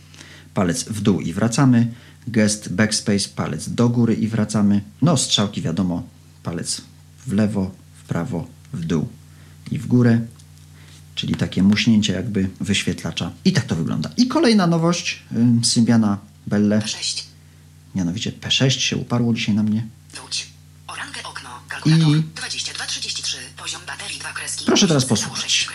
palec 0.53 0.83
w 0.83 1.01
dół 1.01 1.21
i 1.21 1.33
wracamy, 1.33 1.93
gest 2.27 2.73
Backspace, 2.73 3.29
palec 3.35 3.69
do 3.69 3.89
góry 3.89 4.13
i 4.13 4.27
wracamy, 4.27 4.81
no 5.01 5.17
strzałki 5.17 5.61
wiadomo, 5.61 6.03
palec 6.43 6.81
w 7.27 7.33
lewo, 7.33 7.71
w 8.03 8.07
prawo, 8.07 8.47
w 8.73 8.85
dół 8.85 9.07
i 9.71 9.77
w 9.79 9.87
górę, 9.87 10.21
czyli 11.15 11.35
takie 11.35 11.63
muśnięcie 11.63 12.13
jakby 12.13 12.49
wyświetlacza. 12.59 13.31
I 13.45 13.51
tak 13.53 13.65
to 13.65 13.75
wygląda. 13.75 14.09
I 14.17 14.27
kolejna 14.27 14.67
nowość 14.67 15.23
y, 15.61 15.65
Symbiana 15.65 16.17
Belle, 16.47 16.79
P6. 16.79 17.23
mianowicie 17.95 18.31
P6 18.31 18.69
się 18.69 18.97
uparło 18.97 19.33
dzisiaj 19.33 19.55
na 19.55 19.63
mnie. 19.63 19.87
Wróć. 20.13 20.47
Orangę 20.87 21.23
okno. 21.23 21.49
Kalkulator. 21.67 22.07
I- 22.17 22.23
2233. 22.35 23.37
Poziom 23.57 23.81
baterii. 23.87 24.19
Dwa 24.19 24.33
kreski. 24.33 24.65
Proszę 24.65 24.87
teraz 24.87 25.05
posłuchać. 25.05 25.67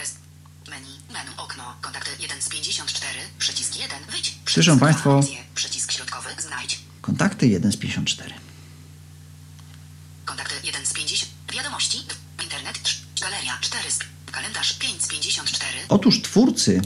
Menu. 0.70 0.86
Menu. 1.12 1.30
Okno. 1.36 1.62
Kontakty 1.82 2.10
1 2.20 2.42
z 2.42 2.48
54. 2.48 3.05
Przycisk 3.46 3.78
1. 3.78 3.98
Wyjdź. 4.10 4.34
Słyszą 4.48 4.78
państwo? 4.78 5.20
Przycisk 5.54 5.92
środkowy. 5.92 6.28
Znajdź. 6.38 6.80
Kontakty 7.00 7.46
1 7.46 7.72
z 7.72 7.76
54. 7.76 8.34
Kontakty 10.24 10.54
1 10.64 10.86
z 10.86 10.92
50. 10.92 11.32
Wiadomości. 11.54 11.98
Internet. 12.42 12.78
Galeria 13.20 13.58
4 13.60 13.90
z. 13.90 13.98
Kalendarz 14.32 14.72
5 14.72 15.02
z 15.02 15.08
54. 15.08 15.68
Otóż 15.88 16.22
twórcy 16.22 16.82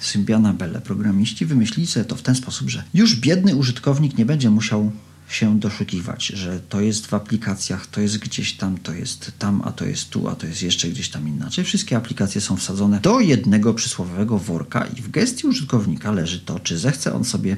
Symbiana 0.00 0.52
Belle, 0.52 0.80
programiści, 0.80 1.46
wymyślili 1.46 1.86
sobie 1.86 2.04
to 2.04 2.16
w 2.16 2.22
ten 2.22 2.34
sposób, 2.34 2.70
że 2.70 2.84
już 2.94 3.16
biedny 3.16 3.56
użytkownik 3.56 4.18
nie 4.18 4.26
będzie 4.26 4.50
musiał 4.50 4.92
się 5.28 5.60
doszukiwać, 5.60 6.26
że 6.26 6.60
to 6.60 6.80
jest 6.80 7.06
w 7.06 7.14
aplikacjach, 7.14 7.86
to 7.86 8.00
jest 8.00 8.18
gdzieś 8.18 8.52
tam, 8.52 8.78
to 8.78 8.92
jest 8.92 9.32
tam, 9.38 9.62
a 9.64 9.72
to 9.72 9.84
jest 9.84 10.10
tu, 10.10 10.28
a 10.28 10.34
to 10.34 10.46
jest 10.46 10.62
jeszcze 10.62 10.88
gdzieś 10.88 11.08
tam 11.08 11.28
inaczej. 11.28 11.64
Wszystkie 11.64 11.96
aplikacje 11.96 12.40
są 12.40 12.56
wsadzone 12.56 13.00
do 13.00 13.20
jednego 13.20 13.74
przysłowiowego 13.74 14.38
worka 14.38 14.86
i 14.86 15.02
w 15.02 15.10
gestii 15.10 15.46
użytkownika 15.46 16.12
leży 16.12 16.40
to, 16.40 16.60
czy 16.60 16.78
zechce 16.78 17.14
on 17.14 17.24
sobie 17.24 17.56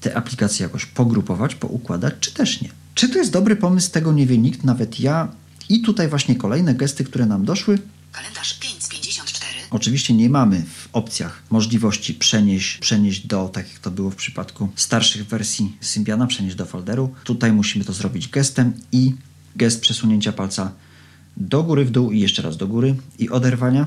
te 0.00 0.16
aplikacje 0.16 0.62
jakoś 0.62 0.86
pogrupować, 0.86 1.54
poukładać, 1.54 2.14
czy 2.20 2.34
też 2.34 2.60
nie. 2.60 2.68
Czy 2.94 3.08
to 3.08 3.18
jest 3.18 3.32
dobry 3.32 3.56
pomysł, 3.56 3.90
tego 3.90 4.12
nie 4.12 4.26
wie 4.26 4.38
nikt, 4.38 4.64
nawet 4.64 5.00
ja. 5.00 5.28
I 5.68 5.82
tutaj 5.82 6.08
właśnie 6.08 6.36
kolejne 6.36 6.74
gesty, 6.74 7.04
które 7.04 7.26
nam 7.26 7.44
doszły, 7.44 7.78
Kalendarz 8.16 8.58
5 8.58 8.84
z 8.84 8.88
54. 8.88 9.52
Oczywiście 9.70 10.14
nie 10.14 10.30
mamy 10.30 10.62
w 10.62 10.85
opcjach 10.96 11.42
możliwości 11.50 12.14
przenieść, 12.14 12.78
przenieść 12.78 13.26
do, 13.26 13.48
tak 13.48 13.72
jak 13.72 13.78
to 13.78 13.90
było 13.90 14.10
w 14.10 14.16
przypadku 14.16 14.68
starszych 14.76 15.26
wersji 15.26 15.76
Symbiana, 15.80 16.26
przenieść 16.26 16.56
do 16.56 16.66
folderu. 16.66 17.14
Tutaj 17.24 17.52
musimy 17.52 17.84
to 17.84 17.92
zrobić 17.92 18.28
gestem 18.28 18.72
i 18.92 19.14
gest 19.56 19.80
przesunięcia 19.80 20.32
palca 20.32 20.72
do 21.36 21.62
góry, 21.62 21.84
w 21.84 21.90
dół 21.90 22.10
i 22.10 22.20
jeszcze 22.20 22.42
raz 22.42 22.56
do 22.56 22.66
góry 22.66 22.94
i 23.18 23.30
oderwania 23.30 23.86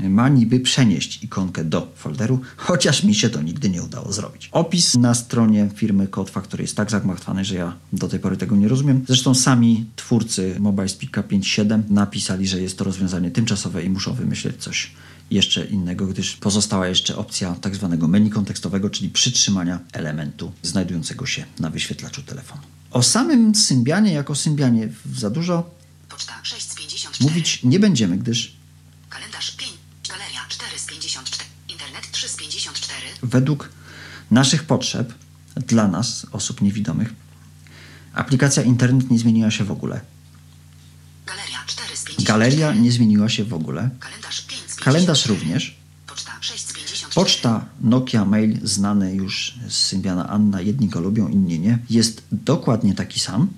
ma 0.00 0.28
niby 0.28 0.60
przenieść 0.60 1.24
ikonkę 1.24 1.64
do 1.64 1.92
folderu, 1.96 2.40
chociaż 2.56 3.04
mi 3.04 3.14
się 3.14 3.30
to 3.30 3.42
nigdy 3.42 3.70
nie 3.70 3.82
udało 3.82 4.12
zrobić. 4.12 4.48
Opis 4.52 4.94
na 4.94 5.14
stronie 5.14 5.68
firmy 5.74 6.08
Code 6.08 6.32
Factory 6.32 6.64
jest 6.64 6.76
tak 6.76 6.90
zagmatwany, 6.90 7.44
że 7.44 7.54
ja 7.54 7.76
do 7.92 8.08
tej 8.08 8.20
pory 8.20 8.36
tego 8.36 8.56
nie 8.56 8.68
rozumiem. 8.68 9.04
Zresztą 9.08 9.34
sami 9.34 9.86
twórcy 9.96 10.56
Mobile 10.60 10.88
Speaka 10.88 11.22
5.7 11.22 11.82
napisali, 11.90 12.48
że 12.48 12.62
jest 12.62 12.78
to 12.78 12.84
rozwiązanie 12.84 13.30
tymczasowe 13.30 13.84
i 13.84 13.90
muszą 13.90 14.14
wymyśleć 14.14 14.56
coś 14.56 14.92
jeszcze 15.30 15.64
innego, 15.64 16.06
gdyż 16.06 16.36
pozostała 16.36 16.88
jeszcze 16.88 17.16
opcja 17.16 17.54
tak 17.60 17.74
zwanego 17.74 18.08
menu 18.08 18.30
kontekstowego, 18.30 18.90
czyli 18.90 19.10
przytrzymania 19.10 19.78
elementu 19.92 20.52
znajdującego 20.62 21.26
się 21.26 21.44
na 21.60 21.70
wyświetlaczu 21.70 22.22
telefonu. 22.22 22.62
O 22.90 23.02
samym 23.02 23.54
Symbianie 23.54 24.12
jako 24.12 24.34
Symbianie 24.34 24.88
za 25.14 25.30
dużo 25.30 25.70
Poczta 26.08 26.34
6 26.42 26.70
z 26.70 26.74
54. 26.74 27.30
mówić 27.30 27.60
nie 27.62 27.80
będziemy, 27.80 28.18
gdyż 28.18 28.56
Kalendarz 29.10 29.56
5. 29.56 29.71
według 33.22 33.68
naszych 34.30 34.64
potrzeb, 34.64 35.14
dla 35.56 35.88
nas, 35.88 36.26
osób 36.32 36.60
niewidomych, 36.60 37.14
aplikacja 38.14 38.62
internet 38.62 39.10
nie 39.10 39.18
zmieniła 39.18 39.50
się 39.50 39.64
w 39.64 39.70
ogóle. 39.70 40.00
Galeria 41.26 41.58
4 41.66 41.96
z 41.96 42.04
54. 42.04 42.24
Galeria 42.24 42.74
nie 42.74 42.92
zmieniła 42.92 43.28
się 43.28 43.44
w 43.44 43.54
ogóle. 43.54 43.90
Kalendarz 44.00 44.40
5 44.40 44.60
z 44.60 44.64
54. 44.64 44.84
Kalendarz 44.84 45.26
również. 45.26 45.76
Poczta 46.06 46.32
6 46.40 46.68
z 46.68 46.72
54. 46.72 47.14
Poczta 47.14 47.64
Nokia 47.80 48.24
Mail, 48.24 48.60
znany 48.62 49.14
już 49.14 49.54
z 49.68 49.74
Symbiana 49.74 50.28
Anna, 50.28 50.60
jedni 50.60 50.88
go 50.88 51.00
lubią, 51.00 51.28
inni 51.28 51.60
nie, 51.60 51.78
jest 51.90 52.22
dokładnie 52.32 52.94
taki 52.94 53.20
sam. 53.20 53.48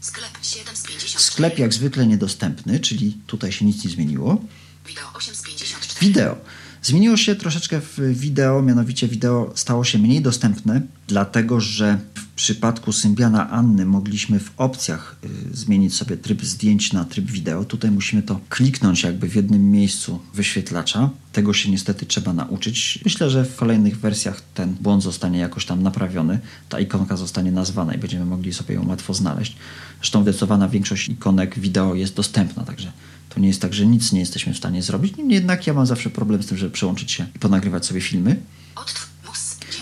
Sklep 0.00 0.38
7 0.42 0.76
z 0.76 0.82
54. 0.82 1.24
Sklep 1.24 1.58
jak 1.58 1.74
zwykle 1.74 2.06
niedostępny, 2.06 2.80
czyli 2.80 3.18
tutaj 3.26 3.52
się 3.52 3.64
nic 3.64 3.84
nie 3.84 3.90
zmieniło. 3.90 4.40
Wideo 4.86 5.12
8 5.14 5.34
z 5.34 5.42
54. 5.42 6.00
Wideo. 6.00 6.36
Zmieniło 6.84 7.16
się 7.16 7.34
troszeczkę 7.34 7.80
w 7.80 8.18
wideo, 8.18 8.62
mianowicie 8.62 9.08
wideo 9.08 9.52
stało 9.54 9.84
się 9.84 9.98
mniej 9.98 10.20
dostępne, 10.22 10.82
dlatego 11.06 11.60
że 11.60 11.98
przypadku 12.34 12.92
Symbiana 12.92 13.50
Anny 13.50 13.86
mogliśmy 13.86 14.40
w 14.40 14.52
opcjach 14.56 15.16
y, 15.52 15.56
zmienić 15.56 15.94
sobie 15.94 16.16
tryb 16.16 16.42
zdjęć 16.42 16.92
na 16.92 17.04
tryb 17.04 17.30
wideo. 17.30 17.64
Tutaj 17.64 17.90
musimy 17.90 18.22
to 18.22 18.40
kliknąć 18.48 19.02
jakby 19.02 19.28
w 19.28 19.36
jednym 19.36 19.70
miejscu 19.70 20.20
wyświetlacza. 20.34 21.10
Tego 21.32 21.52
się 21.52 21.70
niestety 21.70 22.06
trzeba 22.06 22.32
nauczyć. 22.32 22.98
Myślę, 23.04 23.30
że 23.30 23.44
w 23.44 23.56
kolejnych 23.56 24.00
wersjach 24.00 24.42
ten 24.54 24.74
błąd 24.80 25.02
zostanie 25.02 25.38
jakoś 25.38 25.66
tam 25.66 25.82
naprawiony. 25.82 26.38
Ta 26.68 26.80
ikonka 26.80 27.16
zostanie 27.16 27.52
nazwana 27.52 27.94
i 27.94 27.98
będziemy 27.98 28.24
mogli 28.24 28.52
sobie 28.52 28.74
ją 28.74 28.88
łatwo 28.88 29.14
znaleźć. 29.14 29.56
Zresztą 29.98 30.22
zdecydowana 30.22 30.68
większość 30.68 31.08
ikonek 31.08 31.58
wideo 31.58 31.94
jest 31.94 32.14
dostępna, 32.14 32.64
także 32.64 32.92
to 33.28 33.40
nie 33.40 33.48
jest 33.48 33.60
tak, 33.60 33.74
że 33.74 33.86
nic 33.86 34.12
nie 34.12 34.20
jesteśmy 34.20 34.54
w 34.54 34.56
stanie 34.56 34.82
zrobić. 34.82 35.14
Jednak 35.28 35.66
ja 35.66 35.74
mam 35.74 35.86
zawsze 35.86 36.10
problem 36.10 36.42
z 36.42 36.46
tym, 36.46 36.58
żeby 36.58 36.70
przełączyć 36.70 37.12
się 37.12 37.26
i 37.36 37.38
ponagrywać 37.38 37.86
sobie 37.86 38.00
filmy. 38.00 38.36
Odtw 38.74 38.94
mus 38.94 38.94
9 38.94 39.10
z 39.10 39.13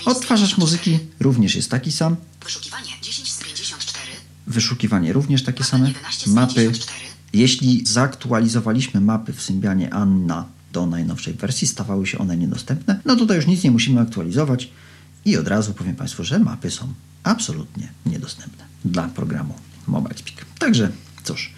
Odtwarzacz 0.05 0.55
54. 0.55 0.61
muzyki 0.61 0.99
również 1.21 1.55
jest 1.55 1.71
taki 1.71 1.93
sam. 1.93 2.17
Wyszukiwanie 2.45 2.91
10 3.03 3.33
z 3.33 3.45
54. 3.45 4.07
Wyszukiwanie 4.47 5.13
również 5.13 5.43
takie 5.43 5.65
same. 5.65 5.89
11 5.89 6.31
z 6.31 6.35
Mapy. 6.35 6.55
54. 6.55 7.01
Jeśli 7.33 7.87
zaktualizowaliśmy 7.87 9.01
mapy 9.01 9.33
w 9.33 9.43
Symbianie 9.43 9.95
Anna 9.95 10.45
do 10.73 10.87
najnowszej 10.87 11.35
wersji, 11.35 11.69
stawały 11.69 12.07
się 12.07 12.19
one 12.19 12.37
niedostępne, 12.37 13.01
no 13.05 13.17
tutaj 13.17 13.37
już 13.37 13.47
nic 13.47 13.65
nie 13.65 13.71
musimy 13.71 14.01
aktualizować 14.01 14.69
i 15.25 15.37
od 15.37 15.49
razu 15.49 15.75
powiem 15.75 15.97
Państwu, 15.97 16.25
że 16.25 16.39
mapy 16.39 16.71
są 16.71 16.93
absolutnie 17.23 17.89
niedostępne 18.07 18.65
dla 18.85 19.09
programu 19.09 19.55
Mobile 19.87 20.19
Speak. 20.19 20.45
Także 20.59 20.93
cóż, 21.25 21.53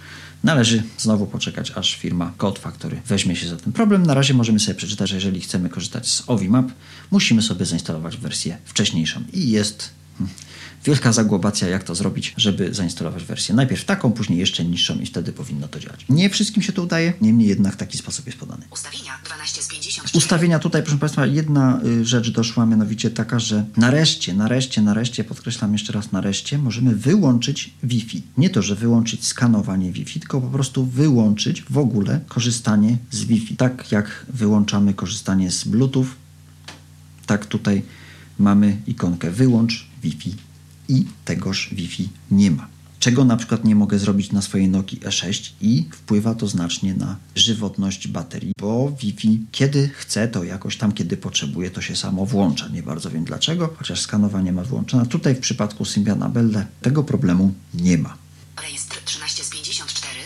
należy 0.45 0.83
znowu 0.99 1.27
poczekać, 1.27 1.73
aż 1.75 1.97
firma 1.97 2.33
Code 2.37 2.61
Factory 2.61 3.01
weźmie 3.07 3.37
się 3.37 3.49
za 3.49 3.57
ten 3.57 3.73
problem. 3.73 4.07
Na 4.07 4.15
razie 4.15 4.35
możemy 4.35 4.61
sobie 4.61 4.75
przeczytać, 4.75 5.11
że 5.11 5.15
jeżeli 5.15 5.41
chcemy 5.41 5.69
korzystać 5.69 6.09
z 6.09 6.23
Ovi 6.27 6.49
Map, 6.49 6.73
musimy 7.11 7.43
sobie 7.43 7.67
zainstalować 7.67 8.17
wersję 8.17 8.59
wcześniejszą 8.65 9.23
i 9.33 9.51
jest 9.51 9.91
hmm, 10.19 10.37
wielka 10.85 11.12
zagłobacja, 11.12 11.69
jak 11.69 11.85
to 11.85 11.95
zrobić, 11.95 12.35
żeby 12.37 12.75
zainstalować 12.75 13.25
wersję. 13.25 13.55
Najpierw 13.55 13.85
taką, 13.85 14.12
później 14.12 14.38
jeszcze 14.38 14.64
niższą 14.64 14.99
i 14.99 15.07
wtedy 15.07 15.33
powinno 15.33 15.69
to 15.69 15.81
działać. 15.81 16.05
Nie 16.09 16.31
wszystkim 16.31 16.62
się 16.62 16.73
to 16.73 16.83
udaje, 16.83 17.12
niemniej 17.21 17.49
jednak 17.49 17.76
taki 17.76 17.99
sposób 17.99 18.26
jest 18.26 18.38
podany. 18.38 18.62
Ustawienia 18.71 19.12
12 19.25 19.62
z 19.62 19.69
54. 19.69 20.19
Ustawienia 20.19 20.59
tutaj, 20.59 20.83
proszę 20.83 20.99
Państwa, 20.99 21.26
jedna 21.26 21.81
y, 21.85 22.05
rzecz 22.05 22.31
doszła, 22.31 22.67
mianowicie 22.67 23.11
taka, 23.11 23.38
że 23.38 23.64
nareszcie, 23.76 24.35
nareszcie, 24.35 24.83
nareszcie, 24.83 25.25
podkreślam 25.25 25.73
jeszcze 25.73 25.93
raz, 25.93 26.12
nareszcie, 26.12 26.59
możemy 26.59 26.95
wyłączyć 26.95 27.75
Wi-Fi. 27.83 28.23
Nie 28.38 28.50
to, 28.50 28.62
że 28.62 28.75
wyłączyć 28.75 29.26
skanowanie 29.26 29.93
Wi-Fi, 29.93 30.21
tylko 30.21 30.41
po 30.41 30.49
prostu 30.49 30.87
wyłączyć 30.87 31.62
w 31.71 31.79
ogóle 31.79 32.21
korzystanie 32.29 32.97
z 33.11 33.25
Wi-Fi. 33.25 33.57
Tak 33.57 33.93
jak 33.93 34.26
wyłączamy 34.29 34.95
korzystanie 34.95 35.50
z 35.50 35.64
Bluetooth, 35.64 36.07
tak 37.26 37.47
tutaj 37.47 37.83
mamy 38.38 38.76
ikonkę 38.87 39.31
wyłącz 39.31 39.87
Wi-Fi 40.03 40.35
i 40.88 41.07
tegoż 41.25 41.71
Wi-Fi 41.73 42.09
nie 42.31 42.50
ma. 42.50 42.69
czego 43.00 43.25
na 43.25 43.37
przykład 43.37 43.64
nie 43.64 43.75
mogę 43.75 43.99
zrobić 43.99 44.33
na 44.33 44.43
swojej 44.43 44.69
Nokii 44.69 45.00
E6 45.00 45.53
i 45.61 45.88
wpływa 45.93 46.35
to 46.35 46.49
znacznie 46.49 46.95
na 46.95 47.17
żywotność 47.35 48.09
baterii, 48.09 48.53
bo 48.61 48.93
Wi-Fi 49.00 49.41
kiedy 49.53 49.88
chce, 49.88 50.29
to 50.29 50.45
jakoś 50.45 50.76
tam, 50.76 50.93
kiedy 50.93 51.17
potrzebuje, 51.17 51.71
to 51.71 51.81
się 51.83 51.97
samo 51.97 52.26
włącza. 52.26 52.69
Nie 52.69 52.83
bardzo 52.83 53.11
wiem 53.11 53.25
dlaczego, 53.25 53.75
chociaż 53.79 54.00
skanowanie 54.00 54.53
ma 54.53 54.64
włączone. 54.64 55.07
Tutaj 55.07 55.35
w 55.35 55.41
przypadku 55.41 55.85
Symbiana 55.85 56.29
Belle 56.29 56.67
tego 56.83 57.05
problemu 57.05 57.55
nie 57.75 57.99
ma. 57.99 58.17
Rejestr 58.62 58.97
13 59.05 59.45
z 59.45 59.50
54. 59.50 60.21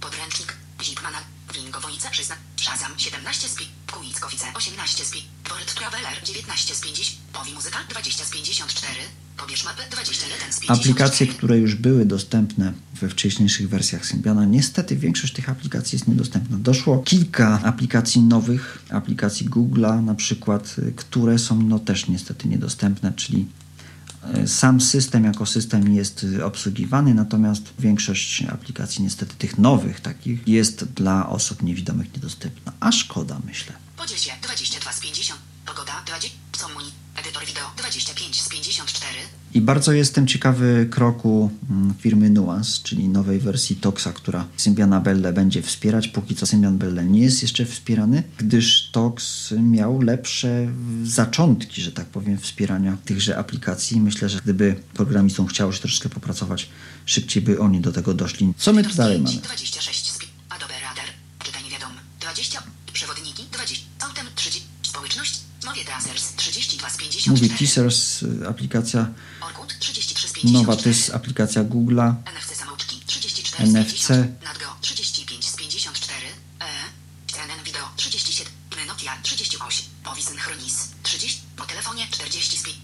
Podręcznik 0.00 0.56
Zipmana. 0.82 1.18
Wingowoice 1.54 2.08
16. 2.14 2.34
Shazam 2.56 2.92
17 2.96 3.48
z 3.48 3.54
5. 3.54 3.70
Kuickowice 3.92 4.46
18 4.54 5.04
z 5.04 5.10
5. 5.10 5.26
Port 5.44 5.74
Traveler 5.74 6.22
19 6.24 6.74
z 6.74 6.80
50. 6.80 7.18
Powi 7.32 7.52
Muzyka 7.52 7.78
20 7.90 8.24
z 8.24 8.30
54. 8.30 9.00
Pobierz 9.40 9.64
mapy 9.64 9.82
21 9.90 10.52
z 10.52 10.60
54. 10.60 10.80
Aplikacje, 10.80 11.26
które 11.26 11.58
już 11.58 11.74
były 11.74 12.06
dostępne 12.06 12.72
we 13.00 13.08
wcześniejszych 13.08 13.68
wersjach 13.68 14.06
Symbiana, 14.06 14.44
niestety 14.44 14.96
większość 14.96 15.32
tych 15.32 15.48
aplikacji 15.48 15.96
jest 15.96 16.08
niedostępna. 16.08 16.56
Doszło 16.58 16.98
kilka 16.98 17.62
aplikacji 17.62 18.22
nowych, 18.22 18.82
aplikacji 18.90 19.50
Google'a 19.50 20.04
na 20.04 20.14
przykład, 20.14 20.76
y, 20.78 20.92
które 20.96 21.38
są 21.38 21.62
no 21.62 21.78
też 21.78 22.08
niestety 22.08 22.48
niedostępne, 22.48 23.12
czyli 23.16 23.46
y, 24.44 24.48
sam 24.48 24.80
system 24.80 25.24
jako 25.24 25.46
system 25.46 25.94
jest 25.94 26.24
y, 26.24 26.44
obsługiwany, 26.44 27.14
natomiast 27.14 27.62
większość 27.78 28.42
aplikacji 28.42 29.04
niestety 29.04 29.34
tych 29.38 29.58
nowych 29.58 30.00
takich 30.00 30.48
jest 30.48 30.84
dla 30.84 31.28
osób 31.28 31.62
niewidomych 31.62 32.14
niedostępna. 32.14 32.72
A 32.80 32.92
szkoda, 32.92 33.40
myślę. 33.46 33.72
Podziel 33.96 34.18
się 34.18 34.32
22 34.42 34.92
z 34.92 35.00
50. 35.00 35.49
Pogoda 35.66 36.02
20. 36.06 36.38
Comuni. 36.52 36.90
Edytor 37.16 37.46
wideo 37.46 37.62
25 37.76 38.40
z 38.42 38.48
54. 38.48 39.14
I 39.54 39.60
bardzo 39.60 39.92
jestem 39.92 40.26
ciekawy 40.26 40.88
kroku 40.90 41.50
mm, 41.70 41.94
firmy 41.98 42.30
Nuance, 42.30 42.80
czyli 42.82 43.08
nowej 43.08 43.38
wersji 43.40 43.76
Toxa, 43.76 44.12
która 44.14 44.46
Symbiana 44.56 45.00
Belle 45.00 45.32
będzie 45.32 45.62
wspierać. 45.62 46.08
Póki 46.08 46.34
co 46.36 46.46
Symbian 46.46 46.78
Belle 46.78 47.04
nie 47.04 47.20
jest 47.20 47.42
jeszcze 47.42 47.64
wspierany, 47.64 48.22
gdyż 48.38 48.90
Tox 48.92 49.50
miał 49.62 50.00
lepsze 50.02 50.68
zaczątki, 51.04 51.82
że 51.82 51.92
tak 51.92 52.06
powiem, 52.06 52.38
wspierania 52.38 52.96
tychże 53.04 53.38
aplikacji. 53.38 54.00
Myślę, 54.00 54.28
że 54.28 54.40
gdyby 54.40 54.82
programistom 54.94 55.46
chciało 55.46 55.72
się 55.72 55.78
troszkę 55.80 56.08
popracować, 56.08 56.68
szybciej 57.06 57.42
by 57.42 57.60
oni 57.60 57.80
do 57.80 57.92
tego 57.92 58.14
doszli. 58.14 58.52
Co 58.56 58.72
my 58.72 58.84
tu 58.84 58.94
dalej 58.94 59.20
mamy? 59.20 59.36
26 59.36 60.10
z 60.12 60.18
pi- 60.18 60.26
Adobe 60.48 60.74
Radar. 60.80 61.04
Czytanie 61.44 61.70
wiadom. 61.70 61.92
20. 62.20 62.62
Społeczność. 65.70 65.78
Mowie 65.78 65.84
Tracers 65.84 66.32
32 66.36 66.90
z 66.90 66.96
54. 66.96 67.36
Mówię 67.36 67.58
Teasers, 67.58 68.22
y, 68.22 68.48
aplikacja 68.48 69.08
Orkut 69.40 69.78
33 69.78 70.28
z 70.28 70.32
54. 70.32 70.52
nowa, 70.52 70.82
to 70.82 70.88
jest 70.88 71.14
aplikacja 71.14 71.64
Google'a. 71.64 72.14
NFC 72.26 72.56
samouczki 72.56 73.00
34 73.06 73.70
z 73.70 73.74
NFC. 73.74 74.06
50. 74.06 74.44
Nadgo 74.44 74.66
35 74.80 75.48
z 75.48 75.56
54. 75.56 76.26
E. 76.60 76.66
CNN 77.32 77.64
Video 77.64 77.82
37. 77.96 78.52
Nokia 78.88 79.12
38. 79.22 79.86
Powi 80.04 80.22
Synchroniz 80.22 80.88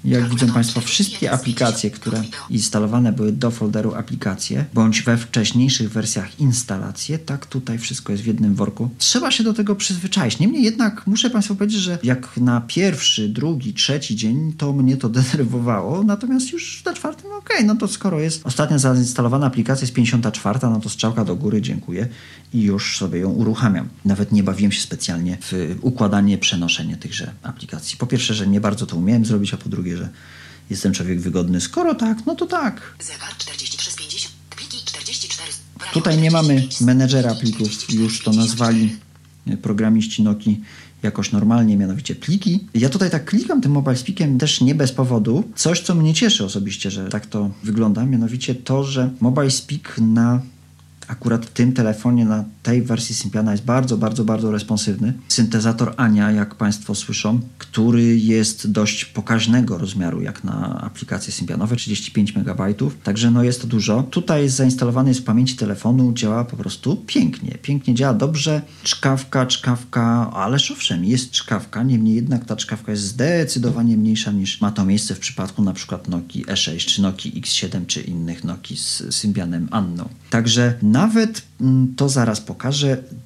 Jak 0.05 0.29
widzą 0.29 0.53
Państwo, 0.53 0.81
wszystkie 0.81 1.33
aplikacje, 1.33 1.91
które 1.91 2.23
instalowane 2.51 3.13
były 3.13 3.33
do 3.33 3.51
folderu 3.51 3.95
aplikacje, 3.95 4.65
bądź 4.75 5.03
we 5.03 5.17
wcześniejszych 5.17 5.93
wersjach 5.93 6.41
instalacje, 6.41 7.19
tak 7.19 7.47
tutaj 7.47 7.79
wszystko 7.79 8.13
jest 8.13 8.25
w 8.25 8.27
jednym 8.27 8.55
worku. 8.55 8.91
Trzeba 8.99 9.31
się 9.31 9.45
do 9.45 9.55
tego 9.55 9.77
przyzwyczaić. 9.77 10.39
Niemniej 10.39 10.63
jednak 10.63 11.07
muszę 11.07 11.31
Państwu 11.31 11.57
powiedzieć, 11.57 11.81
że 11.81 11.99
jak 12.03 12.37
na 12.37 12.61
pierwszy, 12.61 13.29
drugi, 13.29 13.75
trzeci 13.75 14.17
dzień, 14.17 14.53
to 14.53 14.73
mnie 14.73 14.97
to 14.97 15.09
denerwowało, 15.19 16.03
natomiast 16.03 16.53
już 16.53 16.85
na 16.85 16.95
czwartym, 16.95 17.33
okej, 17.33 17.65
no 17.65 17.75
to 17.75 17.89
skoro 17.89 18.21
jest 18.21 18.47
ostatnia 18.47 18.79
zainstalowana 18.79 19.47
aplikacja 19.47 19.85
jest 19.85 19.95
54, 19.95 20.59
no 20.63 20.81
to 20.81 20.89
strzałka 20.89 21.25
do 21.25 21.37
góry, 21.37 21.63
dziękuję 21.63 22.09
i 22.55 22.63
już 22.63 22.99
sobie 22.99 23.19
ją 23.21 23.31
uruchamiam. 23.31 23.89
Nawet 24.05 24.33
nie 24.33 24.43
bawiłem 24.43 24.73
się 24.73 24.81
specjalnie 24.81 25.39
w 25.43 25.79
układanie, 25.81 26.39
przenoszenie 26.39 26.97
tychże 26.97 27.33
aplikacji. 27.43 27.97
Po 27.99 28.07
pierwsze, 28.07 28.35
że 28.35 28.47
nie 28.47 28.61
bardzo 28.61 28.87
to 28.87 28.97
umiałem 28.97 29.25
zrobić, 29.25 29.55
a 29.55 29.57
po 29.57 29.69
drugie, 29.69 29.97
że 29.97 30.09
jestem 30.71 30.93
człowiek 30.93 31.21
wygodny. 31.21 31.61
Skoro 31.61 31.95
tak, 31.95 32.19
no 32.27 32.35
to 32.35 32.47
tak. 32.47 32.95
Zegar 33.01 33.37
43 33.39 33.91
z 33.91 33.95
50. 33.97 34.35
Pliki 34.57 34.79
44. 34.85 35.53
z- 35.53 35.61
radio 35.81 35.93
Tutaj 35.95 36.19
nie 36.19 36.31
mamy 36.31 36.49
45 36.55 36.77
z- 36.77 36.81
menedżera 36.81 37.35
plików, 37.35 37.69
44 37.71 38.03
już 38.03 38.19
to 38.19 38.31
54. 38.31 38.49
nazwali 38.49 38.97
programiści 39.63 40.23
Noki 40.23 40.61
jakoś 41.03 41.33
normalnie, 41.33 41.77
mianowicie 41.77 42.15
pliki. 42.15 42.65
Ja 42.75 42.89
tutaj 42.89 43.11
tak 43.11 43.25
klikam 43.25 43.61
tym 43.61 43.73
mobile 43.73 43.97
speakiem 43.97 44.39
też 44.39 44.61
nie 44.61 44.75
bez 44.75 44.93
powodu. 44.93 45.45
Coś, 45.57 45.81
co 45.81 45.95
mnie 45.95 46.15
cieszy 46.15 46.45
osobiście, 46.45 46.91
że 46.91 47.09
tak 47.09 47.27
to 47.27 47.51
wygląda, 47.65 48.05
mianowicie 48.05 48.55
to, 48.55 48.85
że 48.85 49.11
mobile 49.21 49.51
speak 49.51 49.99
na 49.99 50.41
akurat 51.09 51.53
tym 51.53 51.73
telefonie, 51.73 52.25
na 52.25 52.45
tej 52.67 52.83
wersji 52.83 53.15
Symbiana 53.15 53.53
jest 53.53 53.65
bardzo, 53.65 53.97
bardzo, 53.97 54.25
bardzo 54.25 54.51
responsywny. 54.51 55.13
Syntezator 55.29 55.95
Ania, 55.97 56.31
jak 56.31 56.55
Państwo 56.55 56.95
słyszą, 56.95 57.41
który 57.59 58.19
jest 58.19 58.71
dość 58.71 59.05
pokaźnego 59.05 59.79
rozmiaru, 59.79 60.23
jak 60.23 60.45
na 60.45 60.81
aplikacje 60.81 61.33
Symbianowe, 61.33 61.77
35 61.77 62.37
MB, 62.37 62.61
także 63.03 63.31
no 63.31 63.43
jest 63.43 63.61
to 63.61 63.67
dużo. 63.67 64.03
Tutaj 64.03 64.49
zainstalowany 64.49 65.11
jest 65.11 65.21
w 65.21 65.25
pamięci 65.25 65.57
telefonu, 65.57 66.13
działa 66.13 66.45
po 66.45 66.57
prostu 66.57 66.97
pięknie. 66.97 67.59
Pięknie 67.63 67.95
działa 67.95 68.15
dobrze. 68.15 68.63
Czkawka, 68.83 69.47
czkawka, 69.47 70.31
ależ 70.33 70.71
owszem, 70.71 71.05
jest 71.05 71.31
czkawka, 71.31 71.83
niemniej 71.83 72.15
jednak 72.15 72.45
ta 72.45 72.57
czkawka 72.57 72.93
jest 72.93 73.05
zdecydowanie 73.05 73.97
mniejsza 73.97 74.33
niż 74.33 74.61
ma 74.61 74.71
to 74.71 74.85
miejsce 74.85 75.15
w 75.15 75.19
przypadku 75.19 75.63
na 75.63 75.73
przykład 75.73 76.09
Nokii 76.09 76.45
E6, 76.45 76.87
czy 76.87 77.03
Nokii 77.03 77.43
X7, 77.43 77.87
czy 77.87 78.01
innych 78.01 78.45
Nokii 78.45 78.77
z 78.77 79.03
Symbianem 79.11 79.69
Anną. 79.71 80.09
Także 80.31 80.75
nawet 80.83 81.43
mm, 81.61 81.95
to 81.97 82.09
zaraz 82.09 82.41
pokażę, 82.41 82.56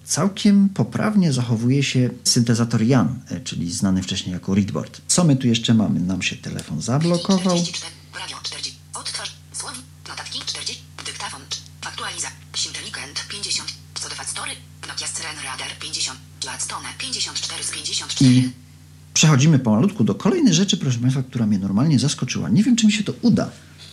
całkiem 0.05 0.69
poprawnie 0.69 1.33
zachowuje 1.33 1.83
się 1.83 2.11
syntezator 2.25 2.83
Jan, 2.83 3.19
e, 3.29 3.41
czyli 3.41 3.73
znany 3.73 4.03
wcześniej 4.03 4.33
jako 4.33 4.55
readboard. 4.55 5.01
Co 5.07 5.25
my 5.25 5.37
tu 5.37 5.47
jeszcze 5.47 5.75
mamy? 5.75 6.01
Nam 6.01 6.23
się 6.23 6.37
telefon 6.37 6.83
zablokował. 6.83 7.57
44, 7.57 7.95
radio 8.21 8.37
40, 8.43 8.79
odtwarz, 8.95 9.33
słowi, 9.53 9.79
notatki 10.09 10.41
40, 10.47 10.83
dyktafon, 11.07 11.41
aktualiza, 11.81 12.29
Sinteligent 12.57 13.27
50, 13.29 13.73
Codefat 14.03 14.29
Story, 14.29 14.53
Nokia 14.89 15.07
Screen 15.07 15.37
Radar 15.45 15.79
50, 15.81 16.19
Gladstone 16.43 16.89
54 16.99 17.65
z 17.65 17.71
54. 17.71 18.31
I 18.31 18.51
przechodzimy 19.15 19.59
pomalutku 19.59 20.05
do 20.05 20.15
kolejnej 20.15 20.55
rzeczy, 20.55 20.77
proszę 20.77 20.99
Państwa, 20.99 21.23
która 21.23 21.47
mnie 21.47 21.59
normalnie 21.59 21.99
zaskoczyła. 21.99 22.49
Nie 22.49 22.63
wiem, 22.63 22.77
czy 22.77 22.87
mi 22.87 22.93
się 22.93 23.05
to 23.05 23.13
uda 23.23 23.51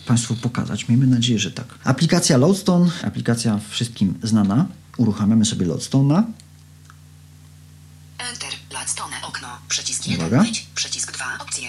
Państwu 0.08 0.34
pokazać. 0.34 0.88
Miejmy 0.88 1.06
nadzieję, 1.06 1.38
że 1.38 1.50
tak. 1.50 1.66
Aplikacja 1.84 2.36
Lodestone, 2.36 2.90
aplikacja 3.02 3.60
wszystkim 3.70 4.14
znana. 4.22 4.66
Uruchamiamy 4.98 5.44
sobie 5.44 5.66
Lodestone'a. 5.66 6.22
Enter, 8.18 8.50
Gladstone, 8.70 9.16
okno, 9.22 9.48
przycisk 9.68 10.06
Uwaga. 10.06 10.24
1, 10.24 10.40
wyjdź, 10.40 10.66
przycisk 10.74 11.12
2, 11.12 11.24
opcje. 11.40 11.68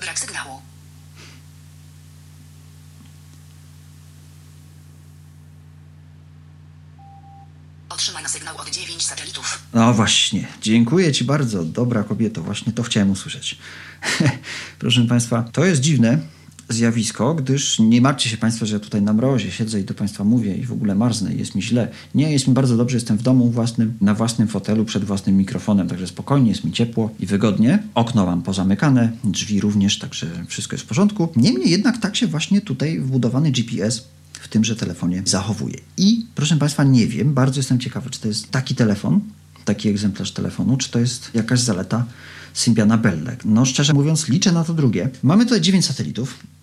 Brak 0.00 0.18
sygnału. 0.18 0.60
Otrzymano 7.88 8.28
sygnał 8.28 8.56
od 8.58 8.70
9 8.70 9.06
satelitów. 9.06 9.62
No 9.74 9.94
właśnie, 9.94 10.48
dziękuję 10.62 11.12
Ci 11.12 11.24
bardzo, 11.24 11.64
dobra 11.64 12.04
kobieto, 12.04 12.42
właśnie 12.42 12.72
to 12.72 12.82
chciałem 12.82 13.10
usłyszeć. 13.10 13.58
Proszę 14.78 15.02
Państwa, 15.02 15.42
to 15.42 15.64
jest 15.64 15.80
dziwne 15.80 16.18
zjawisko, 16.68 17.34
gdyż 17.34 17.78
nie 17.78 18.00
martwcie 18.00 18.30
się 18.30 18.36
Państwo, 18.36 18.66
że 18.66 18.74
ja 18.74 18.80
tutaj 18.80 19.02
na 19.02 19.12
mrozie 19.12 19.50
siedzę 19.50 19.80
i 19.80 19.84
do 19.84 19.94
Państwa 19.94 20.24
mówię 20.24 20.56
i 20.56 20.64
w 20.64 20.72
ogóle 20.72 20.94
marznę 20.94 21.34
i 21.34 21.38
jest 21.38 21.54
mi 21.54 21.62
źle. 21.62 21.88
Nie, 22.14 22.32
jest 22.32 22.48
mi 22.48 22.54
bardzo 22.54 22.76
dobrze, 22.76 22.96
jestem 22.96 23.16
w 23.16 23.22
domu 23.22 23.50
własnym, 23.50 23.94
na 24.00 24.14
własnym 24.14 24.48
fotelu, 24.48 24.84
przed 24.84 25.04
własnym 25.04 25.36
mikrofonem, 25.36 25.88
także 25.88 26.06
spokojnie, 26.06 26.48
jest 26.48 26.64
mi 26.64 26.72
ciepło 26.72 27.10
i 27.20 27.26
wygodnie. 27.26 27.82
Okno 27.94 28.26
mam 28.26 28.42
pozamykane, 28.42 29.12
drzwi 29.24 29.60
również, 29.60 29.98
także 29.98 30.26
wszystko 30.48 30.74
jest 30.74 30.84
w 30.84 30.88
porządku. 30.88 31.28
Niemniej 31.36 31.70
jednak 31.70 31.98
tak 31.98 32.16
się 32.16 32.26
właśnie 32.26 32.60
tutaj 32.60 33.00
wbudowany 33.00 33.50
GPS 33.50 34.04
w 34.32 34.48
tymże 34.48 34.76
telefonie 34.76 35.22
zachowuje. 35.24 35.76
I 35.96 36.26
proszę 36.34 36.56
Państwa, 36.56 36.84
nie 36.84 37.06
wiem, 37.06 37.34
bardzo 37.34 37.58
jestem 37.58 37.78
ciekawy, 37.78 38.10
czy 38.10 38.20
to 38.20 38.28
jest 38.28 38.50
taki 38.50 38.74
telefon, 38.74 39.20
taki 39.64 39.88
egzemplarz 39.88 40.32
telefonu, 40.32 40.76
czy 40.76 40.90
to 40.90 40.98
jest 40.98 41.30
jakaś 41.34 41.60
zaleta 41.60 42.04
Symbiana 42.54 42.98
Belle. 42.98 43.36
No 43.44 43.64
szczerze 43.64 43.94
mówiąc, 43.94 44.28
liczę 44.28 44.52
na 44.52 44.64
to 44.64 44.74
drugie. 44.74 45.10
Mamy 45.22 45.44
tutaj 45.44 45.60
9 45.60 45.86
satelitów, 45.86 46.38
Satelitów 46.38 46.38
8 46.38 46.38
z 46.38 46.38
11. 46.38 46.57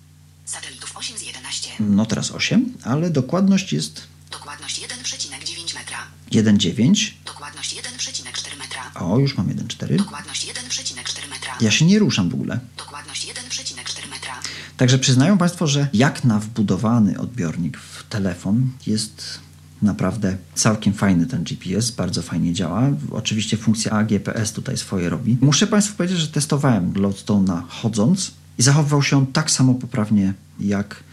no 1.80 2.06
teraz 2.06 2.32
8, 2.32 2.74
ale 2.84 3.10
dokładność 3.10 3.74
jest 3.74 4.08
Dokładność 4.32 4.82
1,9 4.82 5.76
metra. 5.76 5.98
1,9. 6.32 7.12
Dokładność 7.26 7.76
1,4 7.76 8.58
metra. 8.58 8.92
O, 8.96 9.20
już 9.20 9.38
mam 9.38 9.48
1,4. 9.48 9.98
Dokładność 9.98 10.48
1,4 10.48 11.30
metra. 11.30 11.58
Ja 11.62 11.72
się 11.72 11.86
nie 11.86 12.00
ruszam 12.00 12.30
w 12.30 12.34
ogóle. 12.34 12.60
Dokładność 12.78 13.28
1,4 13.28 14.10
metra. 14.10 14.34
Także 14.78 15.00
przyznają 15.00 15.38
Państwo, 15.38 15.68
że 15.68 15.88
jak 15.94 16.24
na 16.24 16.40
wbudowany 16.40 17.20
odbiornik 17.20 17.78
w 17.78 18.04
telefon 18.10 18.72
jest 18.88 19.40
naprawdę 19.82 20.38
całkiem 20.56 20.94
fajny 20.94 21.26
ten 21.26 21.44
GPS, 21.44 21.92
bardzo 21.92 22.22
fajnie 22.22 22.54
działa. 22.54 22.90
Oczywiście 23.12 23.58
funkcja 23.58 23.92
AGPS 23.92 24.52
tutaj 24.52 24.78
swoje 24.78 25.10
robi. 25.10 25.38
Muszę 25.42 25.68
Państwu 25.68 25.96
powiedzieć, 25.96 26.20
że 26.20 26.28
testowałem 26.28 26.94
Lodestone'a 26.94 27.62
chodząc 27.68 28.32
i 28.58 28.64
zachowywał 28.64 29.04
się 29.04 29.18
on 29.18 29.28
tak 29.28 29.52
samo 29.52 29.74
poprawnie 29.74 30.34
jak 30.60 31.04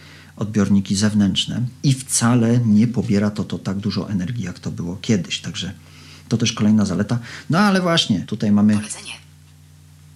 odbiorniki 0.42 0.96
zewnętrzne 0.96 1.62
i 1.82 1.94
wcale 1.94 2.58
nie 2.58 2.86
pobiera 2.86 3.30
to, 3.30 3.44
to 3.44 3.58
tak 3.58 3.76
dużo 3.76 4.10
energii, 4.10 4.44
jak 4.44 4.58
to 4.58 4.70
było 4.70 4.96
kiedyś. 4.96 5.40
Także 5.40 5.72
to 6.28 6.36
też 6.36 6.52
kolejna 6.52 6.84
zaleta. 6.84 7.18
No 7.50 7.58
ale 7.58 7.80
właśnie, 7.80 8.20
tutaj 8.20 8.52
mamy 8.52 8.74
Polecenie. 8.74 9.12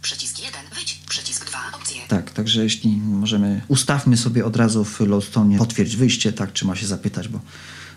Przycisk 0.02 0.38
1. 0.38 0.60
Wyjdź. 0.74 1.00
Przycisk 1.08 1.50
2. 1.50 1.58
Opcje. 1.74 2.02
Tak, 2.08 2.30
także 2.30 2.62
jeśli 2.62 2.96
możemy, 2.96 3.60
ustawmy 3.68 4.16
sobie 4.16 4.44
od 4.44 4.56
razu 4.56 4.84
w 4.84 5.00
Lowstone 5.00 5.58
potwierdź 5.58 5.96
wyjście, 5.96 6.32
tak, 6.32 6.52
czy 6.52 6.64
ma 6.64 6.76
się 6.76 6.86
zapytać, 6.86 7.28
bo, 7.28 7.40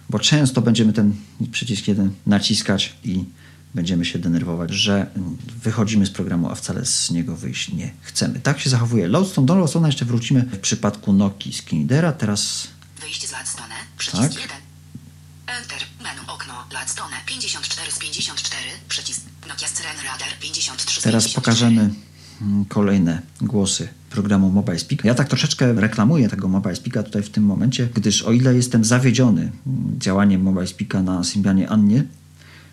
bo 0.10 0.20
często 0.20 0.62
będziemy 0.62 0.94
ten 0.94 1.14
przycisk 1.52 1.88
jeden 1.88 2.12
naciskać 2.26 2.96
i 3.04 3.24
będziemy 3.76 4.06
się 4.06 4.20
denerwować, 4.20 4.72
że 4.72 5.08
wychodzimy 5.64 6.06
z 6.06 6.12
programu, 6.12 6.50
a 6.50 6.56
wcale 6.56 6.86
z 6.86 7.12
niego 7.12 7.36
wyjść 7.36 7.74
nie 7.74 7.94
chcemy. 8.02 8.40
Tak 8.40 8.60
się 8.60 8.70
zachowuje 8.70 9.08
Lowstone. 9.08 9.48
Do 9.48 9.56
Lowstone'a 9.56 9.86
jeszcze 9.86 10.06
wrócimy 10.06 10.42
w 10.42 10.60
przypadku 10.60 11.14
Nokii 11.14 11.54
Skinnera. 11.54 12.12
Teraz 12.12 12.68
Wyjść 13.02 13.28
z 13.28 13.32
Ladstone. 13.32 13.76
Przycisk 13.98 14.34
Tak. 14.34 14.42
1. 14.42 14.58
Enter. 15.48 15.80
Menu 16.04 16.22
okno. 16.28 16.54
Ladstone. 16.74 17.16
54 17.26 17.92
z 17.92 18.00
54. 18.00 18.64
Przycisk. 18.90 19.22
Nokia 19.48 19.68
Screen 19.68 19.98
Radar. 20.06 20.40
53 20.40 21.02
z 21.02 21.04
Teraz 21.04 21.24
54. 21.24 21.36
pokażemy 21.36 21.90
mm, 22.42 22.66
kolejne 22.66 23.22
głosy 23.42 23.88
programu 24.10 24.50
Mobile 24.50 24.80
Speak. 24.80 25.04
Ja 25.04 25.16
tak 25.16 25.28
troszeczkę 25.28 25.74
reklamuję 25.74 26.30
tego 26.30 26.48
Mobile 26.48 26.76
Speaka 26.76 27.04
tutaj 27.04 27.24
w 27.24 27.30
tym 27.30 27.44
momencie, 27.44 27.90
gdyż 27.94 28.24
o 28.24 28.32
ile 28.32 28.56
jestem 28.56 28.86
zawiedziony 28.86 29.42
mm, 29.42 30.00
działaniem 30.00 30.42
Mobile 30.42 30.68
Speaka 30.68 31.04
na 31.04 31.24
Symbianie 31.24 31.70
Annie, 31.70 32.04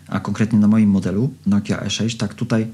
a 0.07 0.19
konkretnie 0.19 0.59
na 0.59 0.67
moim 0.67 0.89
modelu 0.89 1.33
Nokia 1.45 1.77
E6, 1.77 2.17
tak 2.17 2.33
tutaj 2.33 2.67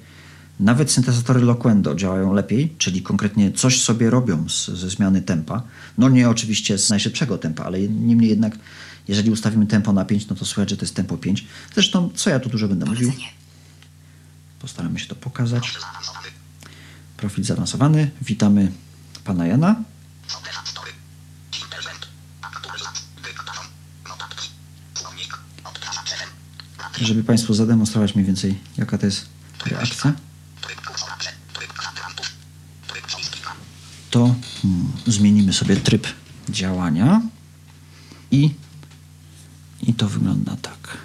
nawet 0.60 0.92
syntezatory 0.92 1.42
Loquendo 1.42 1.96
działają 1.96 2.34
lepiej, 2.34 2.76
czyli 2.78 3.02
konkretnie 3.02 3.52
coś 3.52 3.82
sobie 3.82 4.10
robią 4.10 4.50
z, 4.50 4.68
ze 4.68 4.90
zmiany 4.90 5.22
tempa. 5.22 5.64
No 5.98 6.10
nie 6.10 6.30
oczywiście 6.30 6.78
z 6.78 6.90
najszybszego 6.90 7.38
tempa, 7.38 7.64
ale 7.64 7.80
niemniej 7.80 8.30
jednak 8.30 8.58
jeżeli 9.08 9.32
ustawimy 9.32 9.68
tempo 9.68 9.94
na 9.94 10.06
5, 10.06 10.28
no 10.28 10.36
to 10.36 10.46
słychać, 10.46 10.70
że 10.70 10.78
to 10.78 10.86
jest 10.86 10.96
tempo 10.96 11.18
5. 11.18 11.46
Zresztą 11.74 12.10
co 12.16 12.30
ja 12.30 12.40
tu 12.40 12.50
dużo 12.50 12.68
będę 12.68 12.86
mówił? 12.86 13.12
Postaramy 14.60 15.00
się 15.00 15.08
to 15.08 15.16
pokazać. 15.16 15.74
Profil 17.18 17.44
zaawansowany. 17.44 18.12
Witamy 18.22 18.72
pana 19.24 19.48
Jana. 19.48 19.76
Żeby 27.04 27.24
Państwu 27.24 27.54
zademonstrować 27.54 28.16
mniej 28.16 28.26
więcej, 28.28 28.60
jaka 28.78 28.98
to 28.98 29.06
jest 29.06 29.26
reakcja, 29.66 30.14
to 34.10 34.36
hmm, 34.62 34.92
zmienimy 35.08 35.54
sobie 35.54 35.76
tryb 35.76 36.08
działania 36.50 37.22
i, 38.32 38.50
i 39.82 39.94
to 39.94 40.10
wygląda 40.10 40.56
tak. 40.62 40.98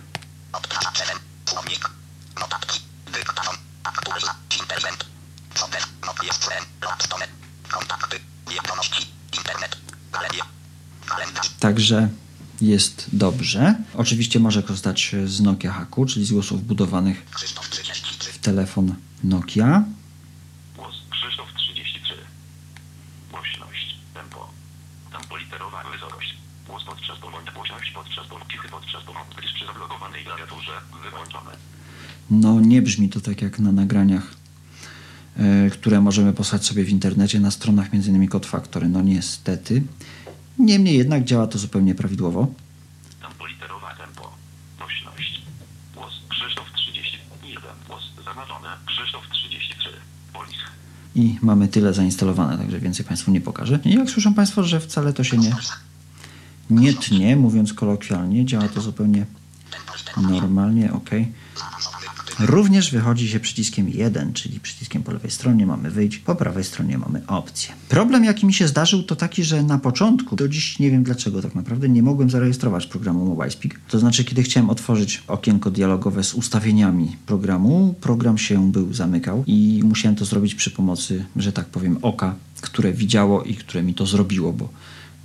Także 11.61 12.09
jest 12.61 13.07
dobrze. 13.13 13.75
Oczywiście 13.95 14.41
może 14.41 14.63
korzystać 14.63 15.15
z 15.27 15.41
Nokia 15.41 15.73
Haku, 15.73 16.07
czyli 16.07 16.27
z 16.27 16.33
głosów 16.33 16.61
wbudowanych 16.61 17.27
w 18.33 18.39
telefon 18.39 18.95
Nokia. 19.25 19.85
Głos 20.77 20.95
Krzysztof 21.11 21.49
33. 21.57 22.15
Głośność. 23.31 23.97
Tempo. 24.15 24.51
Tempo 25.13 25.37
literowa 25.37 25.85
wysokość. 25.93 26.37
Głos 26.67 26.85
podczas 26.85 27.19
pomąd. 27.19 27.51
Głośność 27.55 27.91
podczas 27.91 28.27
pomąd. 28.27 28.51
Cichy 28.51 28.69
podczas 28.69 29.03
pomąd. 29.05 29.27
Gdyż 29.39 29.53
przy 29.53 29.67
zablokowanej 29.67 30.25
klawiaturze 30.25 30.73
wyłączone. 31.11 31.51
No 32.31 32.61
nie 32.61 32.83
brzmi 32.83 33.09
to 33.09 33.21
tak 33.21 33.43
jak 33.43 33.59
na 33.59 33.73
nagraniach, 33.73 34.35
e, 35.37 35.71
które 35.71 36.01
możemy 36.01 36.33
posłać 36.33 36.67
sobie 36.67 36.85
w 36.85 36.91
internecie 36.91 37.41
na 37.41 37.51
stronach 37.51 37.89
m.in. 37.93 38.29
Code 38.29 38.49
Factory. 38.49 38.89
No 38.89 39.03
niestety. 39.03 39.83
Niemniej 40.59 40.99
jednak 40.99 41.25
działa 41.25 41.47
to 41.47 41.59
zupełnie 41.59 41.95
prawidłowo. 41.95 42.47
Tempo. 43.99 44.33
Głośność. 44.79 45.43
Głos 45.95 46.13
Krzysztof 46.29 46.73
31. 46.75 47.63
Głos. 47.89 48.03
Krzysztof 48.87 49.29
33. 49.31 49.89
Polis. 50.33 50.57
I 51.15 51.39
mamy 51.43 51.69
tyle 51.69 51.95
zainstalowane, 51.95 52.59
także 52.59 52.81
więcej 52.81 53.07
Państwu 53.07 53.31
nie 53.31 53.41
pokażę. 53.41 53.79
I 53.85 53.95
jak 53.95 54.11
słyszą 54.11 54.35
Państwo, 54.35 54.65
że 54.65 54.81
wcale 54.81 55.13
to 55.13 55.25
się 55.25 55.37
nie, 55.37 55.53
nie 56.71 56.95
tnie, 56.95 57.37
mówiąc 57.37 57.75
kolokwialnie, 57.75 58.45
działa 58.45 58.69
to 58.69 58.81
zupełnie 58.81 59.27
normalnie, 60.17 60.93
ok. 60.93 61.11
Również 62.39 62.91
wychodzi 62.91 63.29
się 63.29 63.41
przyciskiem 63.41 63.89
1, 63.89 64.33
czyli 64.33 64.61
przyciskiem 64.61 65.03
po 65.03 65.13
lewej 65.13 65.31
stronie 65.31 65.67
mamy 65.67 65.91
wyjść, 65.91 66.19
po 66.19 66.35
prawej 66.35 66.65
stronie 66.65 66.99
mamy 66.99 67.27
opcję. 67.27 67.75
Problem, 67.89 68.25
jaki 68.25 68.47
mi 68.47 68.55
się 68.55 68.69
zdarzył, 68.69 69.03
to 69.03 69.17
taki, 69.17 69.45
że 69.45 69.63
na 69.63 69.79
początku, 69.79 70.37
do 70.37 70.49
dziś 70.49 70.79
nie 70.79 70.91
wiem 70.91 71.03
dlaczego 71.03 71.43
tak 71.43 71.55
naprawdę, 71.55 71.89
nie 71.89 72.03
mogłem 72.03 72.31
zarejestrować 72.31 72.87
programu 72.87 73.25
MobileSpeak. 73.25 73.81
To 73.89 73.99
znaczy, 73.99 74.25
kiedy 74.25 74.43
chciałem 74.43 74.71
otworzyć 74.71 75.23
okienko 75.29 75.71
dialogowe 75.71 76.25
z 76.25 76.35
ustawieniami 76.35 77.17
programu, 77.27 77.95
program 78.01 78.39
się 78.39 78.73
był 78.73 78.95
zamykał 78.95 79.45
i 79.47 79.81
musiałem 79.85 80.17
to 80.17 80.25
zrobić 80.25 80.55
przy 80.55 80.71
pomocy, 80.71 81.25
że 81.37 81.53
tak 81.53 81.67
powiem, 81.67 81.99
oka, 82.03 82.35
które 82.61 82.93
widziało 82.93 83.43
i 83.43 83.55
które 83.55 83.83
mi 83.83 83.95
to 83.95 84.07
zrobiło, 84.07 84.53
bo 84.53 84.69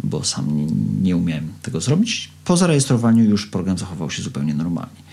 bo 0.03 0.23
sam 0.23 0.57
nie, 0.57 0.65
nie 1.01 1.17
umiałem 1.17 1.53
tego 1.61 1.81
zrobić. 1.81 2.29
Po 2.45 2.57
zarejestrowaniu 2.57 3.23
już 3.23 3.47
program 3.47 3.77
zachował 3.77 4.11
się 4.11 4.23
zupełnie 4.23 4.53
normalnie. 4.53 5.03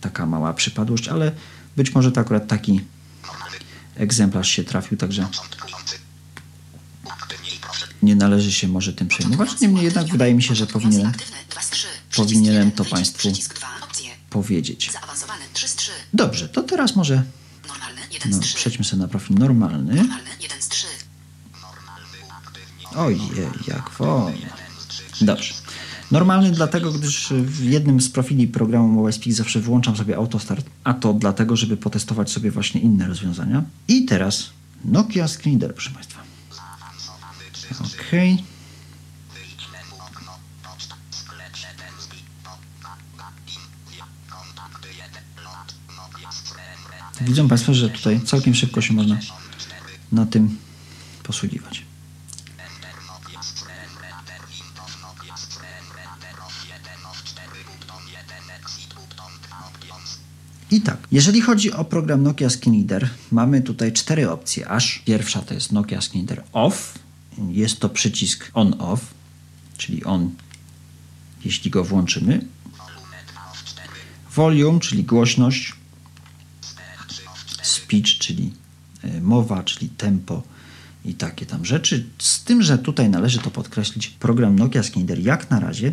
Taka 0.00 0.26
mała 0.26 0.54
przypadłość, 0.54 1.08
ale 1.08 1.32
być 1.76 1.94
może 1.94 2.12
to 2.12 2.20
akurat 2.20 2.46
taki 2.46 2.80
egzemplarz 3.96 4.48
się 4.48 4.64
trafił, 4.64 4.98
także 4.98 5.28
nie 8.02 8.16
należy 8.16 8.52
się 8.52 8.68
może 8.68 8.92
tym 8.92 9.08
przejmować. 9.08 9.60
Niemniej 9.60 9.84
jednak 9.84 10.06
wydaje 10.06 10.34
mi 10.34 10.42
się, 10.42 10.54
że 10.54 10.66
powinienem 10.66 11.06
Aktywny 11.06 11.36
2 11.50 11.62
z 11.62 11.70
3. 11.70 11.86
Przycisk 12.10 12.28
powinienem 12.28 12.68
1. 12.68 12.72
to 12.72 12.84
państwu 12.84 13.18
Przycisk 13.18 13.54
2. 13.54 13.68
Opcje. 13.82 14.10
powiedzieć. 14.30 14.90
Zaawansowany 14.92 15.44
3 15.52 15.68
z 15.68 15.74
3. 15.74 15.92
Dobrze, 16.14 16.48
to 16.48 16.62
teraz 16.62 16.96
może 16.96 17.22
Normalny 17.68 18.00
1 18.10 18.30
no, 18.30 18.36
z 18.36 18.40
3. 18.40 18.56
przejdźmy 18.56 18.84
sobie 18.84 19.02
na 19.02 19.08
profil 19.08 19.36
normalny. 19.36 19.94
Normalny 19.94 20.30
1 20.40 20.62
z 20.62 20.68
3. 20.68 20.86
Ojej, 22.96 23.20
jak 23.66 23.90
wolno. 23.90 24.32
Dobrze. 25.20 25.54
Normalny 26.10 26.50
dlatego, 26.50 26.92
gdyż 26.92 27.32
w 27.32 27.64
jednym 27.64 28.00
z 28.00 28.10
profili 28.10 28.46
programu 28.46 28.88
MobileSpeak 28.88 29.32
zawsze 29.34 29.60
wyłączam 29.60 29.96
sobie 29.96 30.16
autostart, 30.16 30.66
a 30.84 30.94
to 30.94 31.14
dlatego, 31.14 31.56
żeby 31.56 31.76
potestować 31.76 32.30
sobie 32.30 32.50
właśnie 32.50 32.80
inne 32.80 33.06
rozwiązania. 33.08 33.64
I 33.88 34.04
teraz 34.04 34.50
Nokia 34.84 35.28
Screen 35.28 35.60
Reader, 35.60 35.74
proszę 35.74 35.90
Państwa. 35.90 36.18
Ok. 37.80 38.12
Widzą 47.20 47.48
Państwo, 47.48 47.74
że 47.74 47.90
tutaj 47.90 48.20
całkiem 48.20 48.54
szybko 48.54 48.80
się 48.80 48.94
można 48.94 49.18
na 50.12 50.26
tym 50.26 50.58
posługiwać. 51.22 51.87
I 60.70 60.80
tak, 60.80 60.98
jeżeli 61.12 61.40
chodzi 61.40 61.72
o 61.72 61.84
program 61.84 62.22
Nokia 62.22 62.50
Skin 62.50 62.74
Reader, 62.74 63.10
mamy 63.30 63.62
tutaj 63.62 63.92
cztery 63.92 64.30
opcje. 64.30 64.68
Aż 64.68 64.98
pierwsza 64.98 65.42
to 65.42 65.54
jest 65.54 65.72
Nokia 65.72 66.00
Skin 66.00 66.26
Reader 66.26 66.44
Off. 66.52 66.98
Jest 67.48 67.80
to 67.80 67.88
przycisk 67.88 68.50
On-Off, 68.54 69.00
czyli 69.78 70.04
on, 70.04 70.30
jeśli 71.44 71.70
go 71.70 71.84
włączymy. 71.84 72.44
Volume, 74.34 74.80
czyli 74.80 75.04
głośność. 75.04 75.74
Speech, 77.62 78.18
czyli 78.18 78.52
y, 79.04 79.20
mowa, 79.20 79.62
czyli 79.62 79.88
tempo 79.88 80.42
i 81.04 81.14
takie 81.14 81.46
tam 81.46 81.64
rzeczy. 81.64 82.06
Z 82.18 82.44
tym, 82.44 82.62
że 82.62 82.78
tutaj 82.78 83.08
należy 83.10 83.38
to 83.38 83.50
podkreślić, 83.50 84.08
program 84.08 84.58
Nokia 84.58 84.82
Skinner 84.82 85.18
jak 85.18 85.50
na 85.50 85.60
razie 85.60 85.92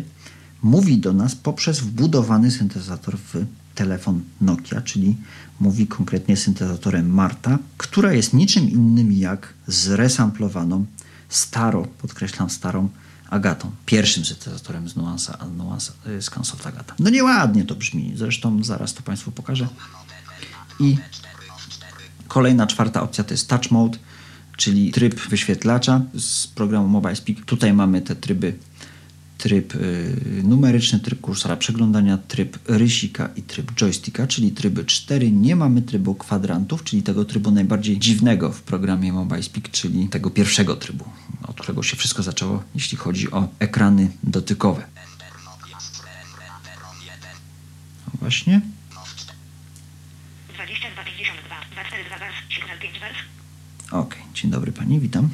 mówi 0.62 0.98
do 0.98 1.12
nas 1.12 1.34
poprzez 1.34 1.80
wbudowany 1.80 2.50
syntezator 2.50 3.18
w 3.18 3.46
telefon 3.76 4.22
Nokia, 4.40 4.80
czyli 4.80 5.16
mówi 5.60 5.86
konkretnie 5.86 6.36
syntezatorem 6.36 7.10
Marta, 7.10 7.58
która 7.76 8.12
jest 8.12 8.32
niczym 8.32 8.70
innym 8.70 9.12
jak 9.12 9.54
zresamplowaną 9.66 10.86
staro, 11.28 11.86
podkreślam 11.98 12.50
starą 12.50 12.88
Agatą. 13.30 13.70
Pierwszym 13.86 14.24
syntezatorem 14.24 14.88
z 14.88 14.96
nuansa, 14.96 15.38
nuansa 15.56 15.92
y, 16.06 16.22
z 16.22 16.30
Consult 16.30 16.66
Agata. 16.66 16.94
No 16.98 17.10
nieładnie 17.10 17.64
to 17.64 17.74
brzmi, 17.74 18.12
zresztą 18.16 18.64
zaraz 18.64 18.94
to 18.94 19.02
Państwu 19.02 19.30
pokażę. 19.32 19.68
I 20.80 20.96
Kolejna 22.28 22.66
czwarta 22.66 23.02
opcja 23.02 23.24
to 23.24 23.34
jest 23.34 23.48
Touch 23.48 23.70
Mode, 23.70 23.98
czyli 24.56 24.90
tryb 24.92 25.28
wyświetlacza 25.28 26.00
z 26.18 26.46
programu 26.46 26.88
Mobile 26.88 27.16
Speak. 27.16 27.44
Tutaj 27.44 27.72
mamy 27.72 28.02
te 28.02 28.16
tryby 28.16 28.58
tryb 29.38 29.74
y, 29.74 30.42
numeryczny, 30.44 31.00
tryb 31.00 31.20
kursora 31.20 31.56
przeglądania, 31.56 32.18
tryb 32.18 32.58
rysika 32.66 33.28
i 33.36 33.42
tryb 33.42 33.72
joysticka, 33.74 34.26
czyli 34.26 34.52
tryby 34.52 34.84
4. 34.84 35.32
Nie 35.32 35.56
mamy 35.56 35.82
trybu 35.82 36.14
kwadrantów, 36.14 36.84
czyli 36.84 37.02
tego 37.02 37.24
trybu 37.24 37.50
najbardziej 37.50 37.98
dziwnego 37.98 38.52
w 38.52 38.62
programie 38.62 39.12
Mobile 39.12 39.42
Speak, 39.42 39.70
czyli 39.70 40.08
tego 40.08 40.30
pierwszego 40.30 40.76
trybu, 40.76 41.04
od 41.42 41.60
którego 41.60 41.82
się 41.82 41.96
wszystko 41.96 42.22
zaczęło, 42.22 42.62
jeśli 42.74 42.98
chodzi 42.98 43.30
o 43.30 43.48
ekrany 43.58 44.10
dotykowe. 44.22 44.86
No 48.06 48.12
właśnie. 48.20 48.60
22 50.54 51.04
52 51.04 51.56
242 51.72 52.18
wers, 52.18 52.34
sygnal 52.54 52.78
5 52.78 52.98
wers. 53.00 53.16
Ok, 53.90 54.16
dzień 54.34 54.50
dobry 54.50 54.72
pani, 54.72 55.00
witam. 55.00 55.28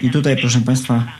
I 0.00 0.10
tutaj, 0.10 0.36
proszę 0.36 0.60
Państwa, 0.60 1.12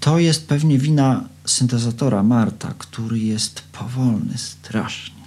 to 0.00 0.18
jest 0.18 0.48
pewnie 0.48 0.78
wina 0.78 1.28
syntezatora 1.44 2.22
Marta, 2.22 2.74
który 2.78 3.18
jest 3.18 3.62
powolny 3.72 4.38
strasznie. 4.38 5.22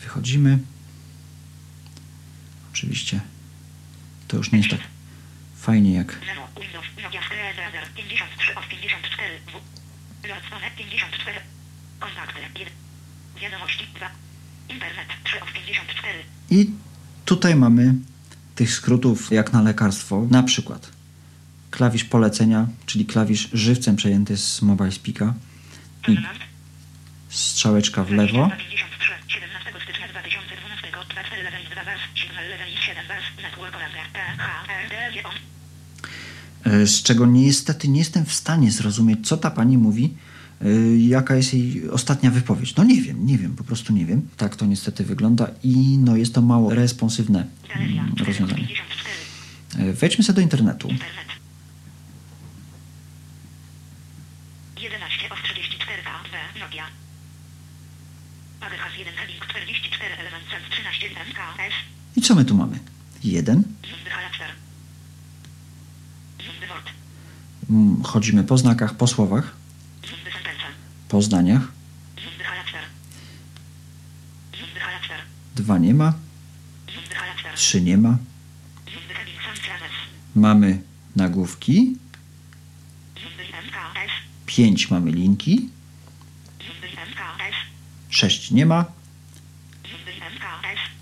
Wychodzimy. 0.00 0.58
Oczywiście 2.72 3.20
to 4.28 4.36
już 4.36 4.52
nie 4.52 4.58
jest 4.58 4.70
tak 4.70 4.80
fajnie 5.56 5.94
jak. 5.94 6.18
I 16.50 16.70
tutaj 17.24 17.56
mamy 17.56 17.94
tych 18.60 18.72
skrótów 18.72 19.32
jak 19.32 19.52
na 19.52 19.62
lekarstwo, 19.62 20.26
na 20.30 20.42
przykład 20.42 20.92
klawisz 21.70 22.04
polecenia, 22.04 22.68
czyli 22.86 23.06
klawisz 23.06 23.48
żywcem 23.52 23.96
przejęty 23.96 24.36
z 24.36 24.62
Mobile 24.62 24.92
Speaka 24.92 25.34
i 26.08 26.16
strzałeczka 27.28 28.04
w 28.04 28.10
lewo. 28.10 28.50
E, 36.64 36.86
z 36.86 37.02
czego 37.02 37.26
niestety 37.26 37.88
nie 37.88 37.98
jestem 37.98 38.24
w 38.24 38.32
stanie 38.32 38.70
zrozumieć, 38.70 39.28
co 39.28 39.36
ta 39.36 39.50
pani 39.50 39.78
mówi, 39.78 40.14
jaka 40.98 41.34
jest 41.36 41.54
jej 41.54 41.90
ostatnia 41.90 42.30
wypowiedź. 42.30 42.76
No 42.76 42.84
nie 42.84 43.02
wiem, 43.02 43.26
nie 43.26 43.38
wiem, 43.38 43.56
po 43.56 43.64
prostu 43.64 43.92
nie 43.92 44.06
wiem. 44.06 44.28
Tak 44.36 44.56
to 44.56 44.66
niestety 44.66 45.04
wygląda 45.04 45.46
i 45.62 45.98
no 45.98 46.16
jest 46.16 46.34
to 46.34 46.42
mało 46.42 46.74
responsywne 46.74 47.46
mm, 47.74 47.88
4 48.14 48.22
of 48.22 48.28
rozwiązanie. 48.28 48.66
54. 48.66 49.90
E, 49.90 49.92
Wejdźmy 49.92 50.24
sobie 50.24 50.36
do 50.36 50.42
internetu. 50.42 50.88
Internet. 50.88 51.26
11 54.82 55.30
of 55.32 55.38
34 55.42 56.02
K, 56.02 56.10
W, 56.56 56.60
Nokia. 56.60 56.84
AGH 58.60 58.98
1 58.98 59.14
Heading 59.14 59.46
44 59.46 60.14
Element 60.14 60.44
Sense 60.50 60.70
13 60.70 61.06
M, 61.06 61.34
K, 61.34 61.62
S. 61.62 61.72
I 62.16 62.20
co 62.22 62.34
my 62.34 62.44
tu 62.44 62.54
mamy? 62.56 62.78
Jeden. 63.24 63.62
Mm, 67.70 68.02
Chodzimy 68.02 68.44
po 68.44 68.58
znakach, 68.58 68.94
po 68.94 69.06
słowach 69.06 69.59
po 71.10 71.22
zdaniach. 71.22 71.62
Dwa 75.56 75.78
nie 75.78 75.94
ma. 75.94 76.14
Trzy 77.54 77.80
nie 77.80 77.98
ma. 77.98 78.18
Mamy 80.34 80.82
nagłówki. 81.16 81.96
Pięć 84.46 84.90
mamy 84.90 85.10
linki. 85.10 85.70
Sześć 88.10 88.50
nie 88.50 88.66
ma. 88.66 88.84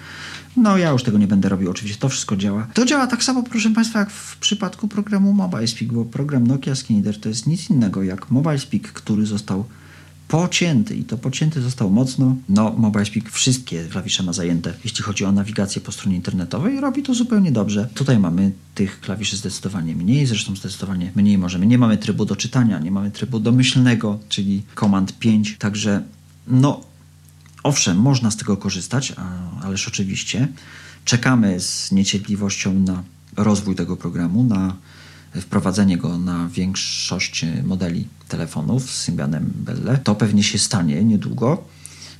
No 0.58 0.78
ja 0.78 0.90
już 0.90 1.04
tego 1.04 1.18
nie 1.18 1.28
będę 1.28 1.50
robił, 1.50 1.72
oczywiście 1.72 2.00
to 2.00 2.10
wszystko 2.10 2.36
działa. 2.36 2.68
To 2.74 2.86
działa 2.86 3.08
tak 3.08 3.24
samo, 3.24 3.44
proszę 3.44 3.70
Państwa, 3.70 4.00
jak 4.00 4.10
w 4.10 4.38
przypadku 4.38 4.88
programu 4.88 5.34
Mobile 5.34 5.68
Speak, 5.68 5.94
bo 5.94 6.06
program 6.06 6.48
Nokia 6.48 6.76
Skinner 6.76 7.20
to 7.20 7.30
jest 7.30 7.48
nic 7.48 7.70
innego 7.70 8.04
jak 8.04 8.32
Mobile 8.32 8.60
Speak, 8.60 8.82
który 8.82 9.26
został 9.26 9.66
pocięty 10.32 10.96
i 10.96 11.04
to 11.04 11.18
pocięty 11.18 11.62
został 11.62 11.90
mocno. 11.90 12.36
No, 12.50 12.74
Mobile 12.78 13.06
Speak 13.06 13.32
wszystkie 13.32 13.84
klawisze 13.84 14.24
ma 14.24 14.34
zajęte, 14.34 14.74
jeśli 14.84 15.04
chodzi 15.04 15.26
o 15.26 15.32
nawigację 15.32 15.82
po 15.82 15.92
stronie 15.92 16.16
internetowej, 16.16 16.82
robi 16.82 17.04
to 17.04 17.14
zupełnie 17.14 17.52
dobrze. 17.52 17.90
Tutaj 17.94 18.20
mamy 18.20 18.52
tych 18.76 19.02
klawiszy 19.02 19.38
zdecydowanie 19.38 19.96
mniej, 19.96 20.26
zresztą 20.26 20.56
zdecydowanie 20.56 21.12
mniej 21.16 21.38
możemy. 21.38 21.66
Nie 21.68 21.78
mamy 21.78 21.98
trybu 21.98 22.26
do 22.26 22.36
czytania, 22.36 22.80
nie 22.80 22.92
mamy 22.92 23.12
trybu 23.12 23.40
domyślnego, 23.40 24.20
czyli 24.30 24.62
Command 24.80 25.20
5, 25.20 25.56
także 25.60 26.04
no 26.48 26.82
Owszem, 27.64 27.98
można 27.98 28.32
z 28.32 28.38
tego 28.38 28.58
korzystać, 28.58 29.14
a- 29.18 29.66
ależ 29.66 29.88
oczywiście 29.88 30.48
czekamy 31.06 31.60
z 31.60 31.92
niecierpliwością 31.92 32.74
na 32.74 33.04
rozwój 33.38 33.76
tego 33.76 33.98
programu, 33.98 34.44
na 34.44 34.76
wprowadzenie 35.36 35.98
go 35.98 36.18
na 36.18 36.48
większość 36.48 37.46
modeli 37.64 38.08
telefonów 38.28 38.92
z 38.92 38.98
Symbianem 39.02 39.54
Belle. 39.56 39.98
To 39.98 40.16
pewnie 40.16 40.44
się 40.44 40.60
stanie 40.60 41.04
niedługo. 41.04 41.64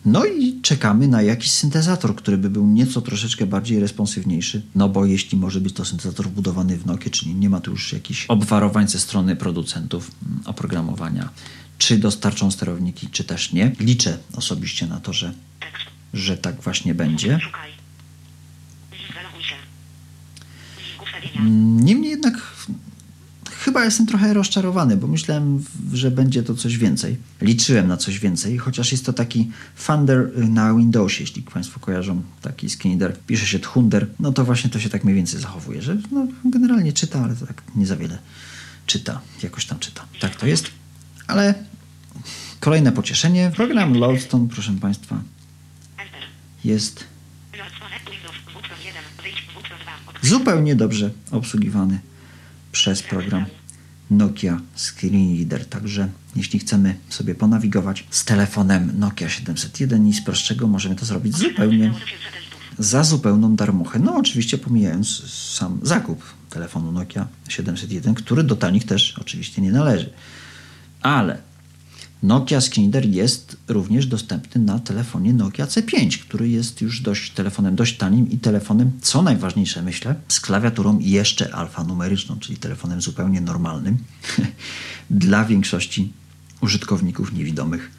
No 0.06 0.26
i 0.26 0.62
czekamy 0.62 1.08
na 1.08 1.22
jakiś 1.22 1.52
syntezator, 1.52 2.16
który 2.16 2.38
by 2.38 2.50
był 2.50 2.68
nieco 2.68 3.02
troszeczkę 3.02 3.46
bardziej 3.46 3.80
responsywniejszy. 3.80 4.62
No 4.76 4.90
bo 4.90 5.06
jeśli 5.06 5.38
może 5.38 5.62
być 5.62 5.74
to 5.74 5.86
syntezator 5.86 6.28
wbudowany 6.28 6.78
w 6.78 6.86
Nokia, 6.86 7.10
czyli 7.12 7.36
nie 7.36 7.50
ma 7.50 7.60
tu 7.62 7.72
już 7.72 7.94
jakichś 7.94 8.26
obwarowań 8.26 8.88
ze 8.88 9.00
strony 9.00 9.36
producentów 9.36 10.12
mm, 10.26 10.42
oprogramowania, 10.46 11.30
czy 11.78 11.98
dostarczą 11.98 12.52
sterowniki, 12.52 13.08
czy 13.08 13.24
też 13.24 13.54
nie. 13.54 13.72
Liczę 13.80 14.18
osobiście 14.34 14.88
na 14.88 15.00
to, 15.00 15.14
że, 15.14 15.34
że 16.14 16.38
tak 16.38 16.62
właśnie 16.62 16.96
będzie. 16.96 17.40
Mm, 21.36 21.86
Niemniej 21.86 22.12
jednak 22.12 22.42
chyba 23.62 23.86
jestem 23.86 24.06
trochę 24.06 24.34
rozczarowany, 24.34 24.98
bo 24.98 25.08
myślałem, 25.08 25.66
że 25.94 26.12
będzie 26.12 26.44
to 26.44 26.56
coś 26.56 26.78
więcej. 26.78 27.18
Liczyłem 27.42 27.88
na 27.88 27.98
coś 27.98 28.20
więcej, 28.20 28.58
chociaż 28.58 28.92
jest 28.92 29.06
to 29.06 29.14
taki 29.14 29.52
Thunder 29.86 30.32
na 30.50 30.74
Windowsie, 30.74 31.24
jeśli 31.24 31.42
Państwo 31.42 31.80
kojarzą 31.80 32.22
taki 32.42 32.70
Skinder. 32.70 33.18
Pisze 33.28 33.46
się 33.46 33.60
Thunder, 33.60 34.08
no 34.20 34.32
to 34.32 34.46
właśnie 34.46 34.70
to 34.70 34.80
się 34.80 34.90
tak 34.90 35.04
mniej 35.04 35.16
więcej 35.16 35.42
zachowuje, 35.42 35.82
że 35.82 35.98
no, 36.12 36.28
generalnie 36.46 36.94
czyta, 36.94 37.24
ale 37.24 37.36
to 37.36 37.48
tak 37.48 37.62
nie 37.76 37.88
za 37.88 37.96
wiele 37.96 38.18
czyta, 38.86 39.22
jakoś 39.44 39.66
tam 39.66 39.80
czyta. 39.80 40.06
Tak 40.20 40.36
to 40.36 40.48
jest, 40.48 40.68
ale 41.28 41.54
kolejne 42.60 42.92
pocieszenie. 42.92 43.52
Program 43.56 43.94
Loadstone, 43.94 44.48
proszę 44.48 44.74
Państwa, 44.82 45.22
jest 46.64 47.04
Loadstone 47.58 48.12
Windows. 48.12 48.36
Button 48.54 48.78
1. 48.86 49.04
Wyjdź. 49.24 49.48
Button 49.54 49.78
2. 50.14 50.20
Od... 50.20 50.26
zupełnie 50.26 50.76
dobrze 50.76 51.10
obsługiwany 51.32 52.00
przez 52.72 53.04
program 53.04 53.46
Nokia 54.12 54.62
Screen 54.76 55.38
Reader. 55.38 55.66
Także 55.66 56.10
jeśli 56.36 56.60
chcemy 56.60 56.96
sobie 57.10 57.36
ponawigować 57.36 58.08
z 58.10 58.26
telefonem 58.26 59.00
Nokia 59.00 59.30
701 59.30 60.04
nic 60.04 60.22
prostszego, 60.22 60.68
możemy 60.68 60.96
to 60.96 61.06
zrobić 61.06 61.38
zupełnie 61.38 61.94
za 62.80 63.04
zupełną 63.04 63.56
darmochę. 63.56 64.00
No 64.00 64.16
oczywiście 64.16 64.58
pomijając 64.58 65.30
sam 65.34 65.80
zakup 65.84 66.24
telefonu 66.50 66.92
Nokia 66.92 67.28
701, 67.50 68.14
który 68.14 68.44
do 68.44 68.56
tanich 68.56 68.86
też 68.86 69.20
oczywiście 69.22 69.62
nie 69.62 69.72
należy. 69.72 70.14
Ale 71.02 71.51
Nokia 72.24 72.62
Screener 72.62 73.06
jest 73.06 73.58
również 73.68 74.08
dostępny 74.08 74.62
na 74.62 74.80
telefonie 74.80 75.34
Nokia 75.34 75.66
C5, 75.66 76.18
który 76.18 76.50
jest 76.50 76.82
już 76.82 77.02
dość 77.02 77.32
telefonem 77.32 77.76
dość 77.76 77.98
tanim 77.98 78.32
i 78.32 78.38
telefonem, 78.38 78.92
co 79.02 79.22
najważniejsze 79.22 79.82
myślę, 79.82 80.16
z 80.28 80.40
klawiaturą 80.40 81.00
jeszcze 81.00 81.56
alfanumeryczną, 81.56 82.40
czyli 82.40 82.58
telefonem 82.58 83.02
zupełnie 83.02 83.42
normalnym 83.42 83.98
dla 85.10 85.46
większości 85.46 86.14
użytkowników 86.62 87.34
niewidomych 87.34 87.92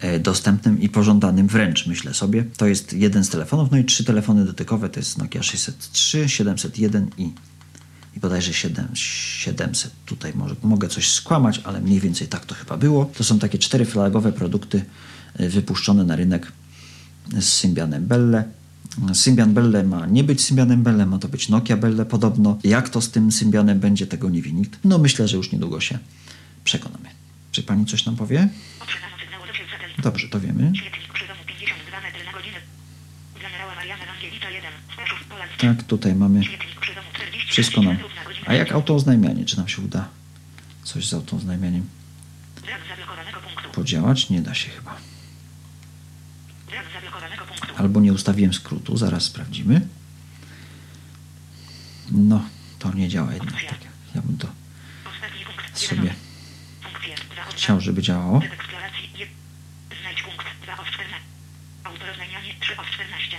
e, 0.00 0.18
dostępnym 0.18 0.80
i 0.80 0.88
pożądanym 0.88 1.46
wręcz, 1.46 1.86
myślę 1.86 2.14
sobie. 2.14 2.44
To 2.56 2.66
jest 2.66 2.92
jeden 2.92 3.24
z 3.24 3.28
telefonów, 3.28 3.70
no 3.70 3.78
i 3.78 3.84
trzy 3.84 4.04
telefony 4.04 4.44
dotykowe, 4.44 4.88
to 4.88 5.00
jest 5.00 5.18
Nokia 5.18 5.42
603, 5.42 6.28
701 6.28 7.10
i, 7.18 7.30
i 8.16 8.20
bodajże 8.20 8.54
7, 8.54 8.88
700. 8.94 9.92
Tutaj 10.06 10.32
może 10.34 10.54
mogę 10.62 10.88
coś 10.88 11.12
skłamać, 11.12 11.60
ale 11.64 11.80
mniej 11.80 12.00
więcej 12.00 12.28
tak 12.28 12.46
to 12.46 12.54
chyba 12.54 12.76
było. 12.76 13.04
To 13.04 13.24
są 13.24 13.38
takie 13.38 13.58
cztery 13.58 13.84
flagowe 13.84 14.32
produkty 14.32 14.84
e, 15.34 15.48
wypuszczone 15.48 16.04
na 16.04 16.16
rynek 16.16 16.52
z 17.40 17.44
Symbianem 17.44 18.06
Belle. 18.06 18.44
Symbian 19.14 19.54
Belle 19.54 19.82
ma 19.82 20.06
nie 20.06 20.24
być 20.24 20.44
Symbianem 20.44 20.82
Belle, 20.82 21.06
ma 21.06 21.18
to 21.18 21.28
być 21.28 21.48
Nokia 21.48 21.76
Belle 21.76 22.06
podobno. 22.06 22.58
Jak 22.64 22.88
to 22.88 23.00
z 23.00 23.10
tym 23.10 23.32
Symbianem 23.32 23.80
będzie, 23.80 24.06
tego 24.06 24.30
nie 24.30 24.42
wie 24.42 24.52
nikt. 24.52 24.78
No 24.84 24.98
myślę, 24.98 25.28
że 25.28 25.36
już 25.36 25.52
niedługo 25.52 25.80
się 25.80 25.98
przekonamy. 26.64 27.08
Czy 27.52 27.62
pani 27.62 27.86
coś 27.86 28.06
nam 28.06 28.16
powie? 28.16 28.48
Dobrze, 29.98 30.28
to 30.28 30.40
wiemy. 30.40 30.72
Świetlik 30.76 31.12
krzyżowy 31.12 31.40
52 31.46 32.00
metry 32.00 32.24
na 32.24 32.32
godzinę. 32.32 32.58
Generała 33.42 33.74
Mariana 33.74 34.04
Langiewicza 34.04 34.50
1. 34.50 34.72
Staszów 34.94 35.24
Poland. 35.24 35.50
Tak, 35.58 35.82
tutaj 35.82 36.14
mamy 36.14 36.44
Świetlik 36.44 36.75
krzyżowy 36.75 36.75
46 36.75 36.75
wszystko 37.56 37.82
nam. 37.82 37.98
A 38.46 38.54
jak 38.54 38.72
autooznajmianie? 38.72 39.44
Czy 39.44 39.56
nam 39.56 39.68
się 39.68 39.82
uda 39.82 40.08
coś 40.84 41.08
z 41.08 41.14
autooznajmianiem 41.14 41.88
podziałać? 43.72 44.30
Nie 44.30 44.40
da 44.40 44.54
się 44.54 44.70
chyba. 44.70 44.96
Albo 47.76 48.00
nie 48.00 48.12
ustawiłem 48.12 48.54
skrótu, 48.54 48.96
zaraz 48.96 49.24
sprawdzimy. 49.24 49.80
No, 52.10 52.44
to 52.78 52.92
nie 52.94 53.08
działa 53.08 53.32
jednak 53.32 53.64
tak. 53.64 53.78
Ja 54.14 54.22
bym 54.22 54.38
to 54.38 54.48
sobie 55.74 56.14
chciał, 57.56 57.80
żeby 57.80 58.02
działało. 58.02 58.40
Tryb 58.40 58.52
eksploracji. 58.52 59.10
Je... 59.18 59.26
Znajdź 60.00 60.22
punkt. 60.22 60.46
2 60.62 60.78
od 60.78 60.86
14. 60.86 61.16
Autoroznajmianie 61.84 62.54
3 62.60 62.76
od 62.76 62.86
14. 62.90 63.36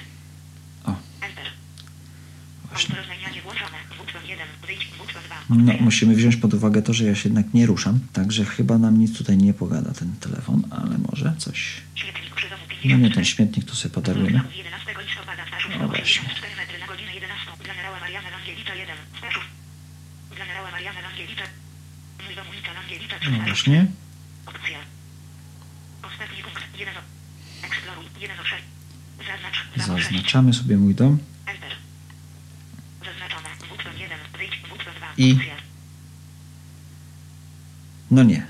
O, 0.84 0.95
Enter. 1.21 1.47
właśnie. 2.69 2.95
Autoroznajmianie 2.95 3.41
włączone. 3.41 3.77
Button 3.97 4.25
1. 4.25 4.47
Wyjdź. 4.67 4.88
Button 4.97 5.23
2. 5.23 5.37
No, 5.50 5.74
musimy 5.80 6.16
wziąć 6.16 6.36
pod 6.36 6.54
uwagę 6.54 6.82
to, 6.82 6.94
że 6.94 7.04
ja 7.04 7.16
się 7.16 7.30
jednak 7.30 7.54
nie 7.54 7.66
ruszam, 7.66 8.00
także 8.14 8.46
chyba 8.46 8.78
nam 8.78 9.00
nic 9.00 9.18
tutaj 9.18 9.38
nie 9.38 9.54
pogada 9.54 9.92
ten 9.92 10.14
telefon, 10.20 10.64
ale 10.70 10.98
może 10.98 11.36
coś. 11.38 11.82
No 11.96 12.14
54. 12.14 12.98
nie, 12.98 13.12
ten 13.12 13.26
śmietnik 13.26 13.66
to 13.66 13.76
sobie 13.76 13.94
podarujemy. 13.94 14.42
11 14.56 14.94
listopada 15.06 15.48
Staszów 15.48 15.72
No 15.80 15.88
właśnie. 15.88 16.22
184 16.22 16.56
metry 16.56 16.80
na 16.80 16.88
godzinę 16.88 17.16
11. 17.16 17.52
Generała 17.68 17.98
I-. 35.17 35.39
No 38.12 38.23
nie. 38.23 38.47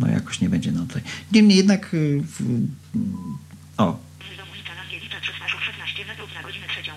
No 0.00 0.08
jakoś 0.08 0.40
nie 0.40 0.48
będzie 0.48 0.72
nam 0.72 0.86
tutaj. 0.86 1.02
Niemniej 1.32 1.56
jednak. 1.56 1.94
y, 1.94 2.22
w, 2.22 2.40
o, 3.76 3.98
Mój 4.28 4.36
domunika 4.36 4.74
Langiewicza 4.74 5.20
3. 5.20 5.32
Staszów 5.36 5.64
16 5.64 6.06
metrów 6.06 6.34
na 6.34 6.42
godzinę 6.42 6.66
trzecią. 6.68 6.92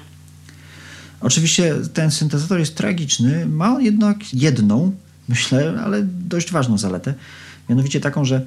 Oczywiście 1.21 1.75
ten 1.93 2.11
syntezator 2.11 2.59
jest 2.59 2.77
tragiczny. 2.77 3.45
Ma 3.45 3.75
on 3.75 3.81
jednak 3.81 4.33
jedną, 4.33 4.95
myślę, 5.29 5.81
ale 5.85 6.03
dość 6.03 6.51
ważną 6.51 6.77
zaletę. 6.77 7.13
Mianowicie 7.69 7.99
taką, 7.99 8.25
że 8.25 8.45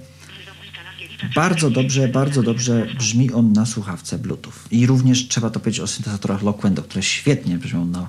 bardzo 1.35 1.71
dobrze, 1.71 2.09
bardzo 2.09 2.43
dobrze 2.43 2.87
brzmi 2.99 3.33
on 3.33 3.53
na 3.53 3.67
słuchawce 3.67 4.19
Bluetooth. 4.19 4.53
I 4.71 4.87
również 4.87 5.29
trzeba 5.29 5.51
to 5.51 5.61
powiedzieć 5.61 5.81
o 5.81 5.87
syntezatorach 5.87 6.43
Loquendo, 6.43 6.83
które 6.83 7.03
świetnie 7.03 7.59
brzmią 7.59 7.87
na 7.87 8.09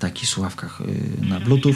takich 0.00 0.28
słuchawkach 0.28 0.80
y, 0.80 1.26
na 1.26 1.40
Bluetooth. 1.40 1.74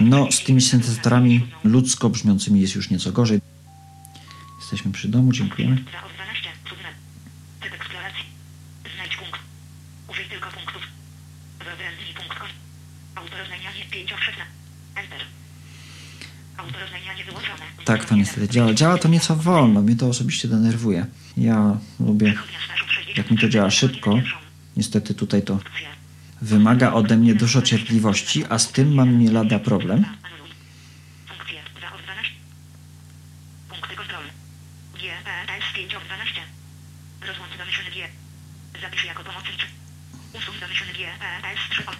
No, 0.00 0.32
z 0.32 0.44
tymi 0.44 0.60
syntezatorami 0.60 1.46
ludzko 1.64 2.10
brzmiącymi 2.10 2.60
jest 2.60 2.74
już 2.74 2.90
nieco 2.90 3.12
gorzej. 3.12 3.40
Jesteśmy 4.60 4.92
przy 4.92 5.08
domu, 5.08 5.32
dziękujemy. 5.32 5.76
2 5.76 5.82
od 6.06 6.12
12. 6.12 6.48
Cudne. 6.68 6.88
Typ 7.60 7.72
eksploracji. 7.74 8.24
Znajdź 8.96 9.16
punkt. 9.16 9.40
Użyj 10.10 10.24
tylko 10.24 10.48
punktów. 10.50 10.82
Wyodrębnij 11.58 12.14
punkt. 12.14 12.38
koń- 12.38 12.54
Autoroznajmianie 13.14 13.84
5 13.90 14.12
od 14.12 14.18
16. 14.20 14.42
Enter. 14.96 15.20
Autoroznajmianie 16.56 17.24
wyłączone. 17.24 17.62
Tak 17.84 18.04
to 18.04 18.16
niestety 18.16 18.48
działa. 18.48 18.74
Działa 18.74 18.98
to 18.98 19.08
nieco 19.08 19.36
wolno, 19.36 19.82
mnie 19.82 19.96
to 19.96 20.06
osobiście 20.08 20.48
denerwuje. 20.48 21.06
Ja 21.36 21.78
lubię, 22.00 22.34
jak 23.16 23.30
mi 23.30 23.38
to 23.38 23.48
działa 23.48 23.70
szybko. 23.70 24.18
Niestety 24.76 25.14
tutaj 25.14 25.42
to. 25.42 25.58
Wymaga 26.44 26.92
ode 26.92 27.16
mnie 27.16 27.34
dużo 27.34 27.62
cierpliwości, 27.62 28.44
a 28.48 28.58
z 28.58 28.72
tym 28.72 28.94
mam 28.94 29.18
nie 29.18 29.30
lada 29.30 29.58
problem. 29.58 30.04
Anuluj. 30.22 30.50
Funkcje 31.28 31.58
2 31.78 31.94
od 31.96 32.02
12. 32.02 32.32
Punkty 33.68 33.96
kontrolne. 33.96 34.32
GPS 34.94 35.64
5 35.74 35.94
od 35.94 36.04
12. 36.04 36.40
Rozłącz 37.28 37.56
domyślny 37.58 37.90
G. 37.90 37.96
Zapisz 38.82 39.04
jako 39.04 39.24
pomocniczy. 39.24 39.66
Usuń 40.32 40.54
domyślny 40.60 40.92
GPS 40.92 41.58
3 41.70 41.86
od. 41.86 41.96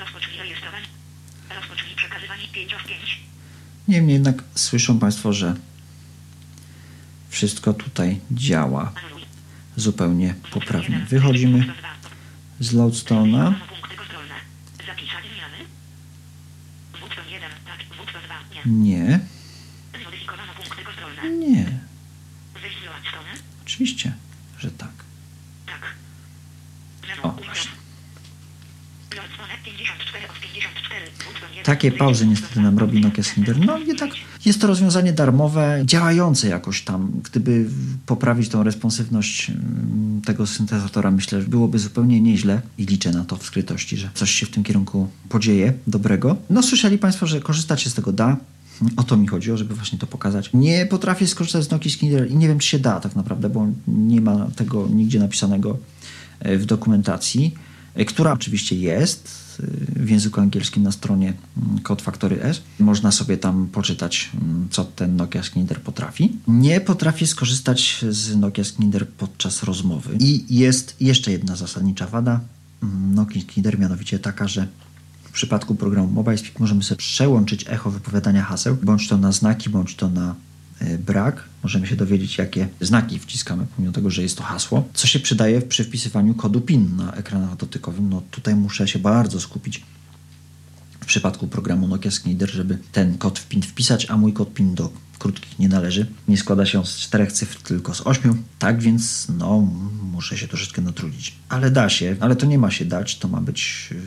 Rozpocznij 0.00 0.38
rejestrowanie. 0.38 0.86
Rozpocznij 1.56 1.96
przekazywanie 1.96 2.48
5 2.52 2.74
od 2.74 2.84
5. 2.84 3.20
Niemniej 3.88 4.14
jednak 4.14 4.36
słyszą 4.54 4.98
Państwo, 4.98 5.32
że 5.32 5.54
wszystko 7.28 7.74
tutaj 7.74 8.20
działa 8.30 8.92
zupełnie 9.76 10.34
poprawnie. 10.50 11.06
Wychodzimy 11.08 11.74
z 12.60 12.72
1, 17.30 17.50
tak. 17.66 17.78
Button 17.96 18.22
2, 18.24 18.34
nie. 18.64 19.20
Nie, 21.30 21.38
nie, 21.38 21.80
oczywiście, 23.62 24.12
że 24.58 24.70
tak. 24.70 24.90
Tak. 25.66 25.94
O, 27.22 27.28
właśnie. 27.28 27.70
Loadstone 29.16 29.48
54 29.64 30.28
od 30.28 30.40
54. 30.40 31.06
Button 31.06 31.50
1. 31.50 31.64
Takie 31.64 31.92
pauzy 31.92 32.26
niestety 32.26 32.60
nam 32.60 32.78
robi 32.78 33.00
Nokia 33.00 33.22
Slider. 33.22 33.58
No 33.58 33.78
jednak 33.78 34.10
Jest 34.46 34.60
to 34.60 34.66
rozwiązanie 34.66 35.12
darmowe, 35.12 35.82
działające 35.84 36.48
jakoś 36.48 36.82
tam. 36.82 37.12
Gdyby 37.24 37.66
poprawić 38.06 38.48
tą 38.48 38.62
responsywność 38.62 39.50
mm, 39.50 40.22
tego 40.24 40.46
syntezatora, 40.46 41.10
myślę, 41.10 41.42
że 41.42 41.48
byłoby 41.48 41.78
zupełnie 41.78 42.20
nieźle 42.20 42.60
i 42.78 42.86
liczę 42.86 43.10
na 43.10 43.24
to 43.24 43.36
w 43.36 43.46
skrytości, 43.46 43.96
że 43.96 44.10
coś 44.14 44.30
się 44.30 44.46
w 44.46 44.50
tym 44.50 44.64
kierunku 44.64 45.08
podzieje 45.28 45.72
dobrego. 45.86 46.36
No 46.50 46.62
słyszeli 46.62 46.98
Państwo, 46.98 47.26
że 47.26 47.40
korzystać 47.40 47.82
się 47.82 47.90
z 47.90 47.94
tego 47.94 48.12
da. 48.12 48.36
O 48.96 49.02
to 49.02 49.16
mi 49.16 49.26
chodziło, 49.26 49.56
żeby 49.56 49.74
właśnie 49.74 49.98
to 49.98 50.06
pokazać. 50.06 50.50
Nie 50.54 50.86
potrafię 50.86 51.26
skorzystać 51.26 51.64
z 51.64 51.70
Nokia 51.70 51.90
Skinner 51.90 52.30
i 52.30 52.36
nie 52.36 52.48
wiem, 52.48 52.58
czy 52.58 52.68
się 52.68 52.78
da 52.78 53.00
tak 53.00 53.16
naprawdę, 53.16 53.48
bo 53.48 53.66
nie 53.88 54.20
ma 54.20 54.46
tego 54.56 54.88
nigdzie 54.88 55.18
napisanego 55.18 55.78
e, 56.40 56.56
w 56.58 56.66
dokumentacji, 56.66 57.54
która 58.04 58.32
oczywiście 58.32 58.76
jest 58.76 59.52
e, 59.60 60.02
w 60.02 60.10
języku 60.10 60.40
angielskim 60.40 60.82
na 60.82 60.92
stronie 60.92 61.34
mm, 61.56 61.78
Code 61.78 62.02
Factory 62.02 62.42
S. 62.42 62.62
Można 62.78 63.12
sobie 63.12 63.36
tam 63.36 63.66
poczytać, 63.66 64.30
mm, 64.42 64.68
co 64.70 64.84
ten 64.84 65.16
Nokia 65.16 65.42
Skinner 65.42 65.80
potrafi. 65.80 66.38
Nie 66.48 66.80
potrafię 66.80 67.26
skorzystać 67.26 68.04
z 68.10 68.36
Nokia 68.36 68.64
Skinner 68.64 69.08
podczas 69.08 69.62
rozmowy. 69.62 70.16
I 70.20 70.58
jest 70.58 70.96
jeszcze 71.00 71.32
jedna 71.32 71.56
zasadnicza 71.56 72.06
wada 72.06 72.40
mm, 72.82 73.14
Nokia 73.14 73.40
Skinner, 73.40 73.78
mianowicie 73.78 74.18
taka, 74.18 74.48
że 74.48 74.68
w 75.22 75.30
przypadku 75.32 75.74
programu 75.74 76.08
MobileSpeak 76.12 76.60
możemy 76.60 76.82
sobie 76.82 76.98
przełączyć 76.98 77.64
echo 77.68 77.90
wypowiadania 77.90 78.42
haseł, 78.42 78.76
bądź 78.82 79.08
to 79.08 79.16
na 79.16 79.32
znaki, 79.32 79.70
bądź 79.70 79.96
to 79.96 80.08
na 80.08 80.30
y, 80.30 80.45
brak. 80.98 81.44
Możemy 81.62 81.86
się 81.86 81.96
dowiedzieć, 81.96 82.38
jakie 82.38 82.68
znaki 82.80 83.18
wciskamy, 83.18 83.66
pomimo 83.76 83.92
tego, 83.92 84.10
że 84.10 84.22
jest 84.22 84.36
to 84.36 84.42
hasło, 84.42 84.88
co 84.94 85.06
się 85.06 85.20
przydaje 85.20 85.62
przy 85.62 85.84
wpisywaniu 85.84 86.34
kodu 86.34 86.60
PIN 86.60 86.96
na 86.96 87.12
ekranach 87.12 87.56
dotykowym. 87.56 88.10
No 88.10 88.22
tutaj 88.30 88.54
muszę 88.54 88.88
się 88.88 88.98
bardzo 88.98 89.40
skupić 89.40 89.82
w 91.00 91.06
przypadku 91.06 91.48
programu 91.48 91.88
Nokia 91.88 92.10
Snider, 92.10 92.50
żeby 92.50 92.78
ten 92.92 93.18
kod 93.18 93.38
w 93.38 93.48
PIN 93.48 93.62
wpisać, 93.62 94.10
a 94.10 94.16
mój 94.16 94.32
kod 94.32 94.54
PIN 94.54 94.74
do 94.74 94.92
krótkich 95.26 95.58
nie 95.58 95.68
należy. 95.68 96.06
Nie 96.28 96.38
składa 96.38 96.66
się 96.66 96.86
z 96.86 96.96
czterech 96.96 97.32
cyfr, 97.32 97.62
tylko 97.62 97.94
z 97.94 98.06
ośmiu. 98.06 98.36
Tak 98.58 98.82
więc, 98.82 99.26
no, 99.38 99.60
muszę 100.12 100.38
się 100.38 100.48
troszeczkę 100.48 100.82
natrudzić. 100.82 101.34
Ale 101.48 101.70
da 101.70 101.88
się, 101.88 102.16
ale 102.20 102.36
to 102.36 102.46
nie 102.46 102.58
ma 102.58 102.70
się 102.70 102.84
dać, 102.84 103.18
to 103.18 103.28
ma 103.28 103.40
być 103.40 103.88
yy, 103.90 103.98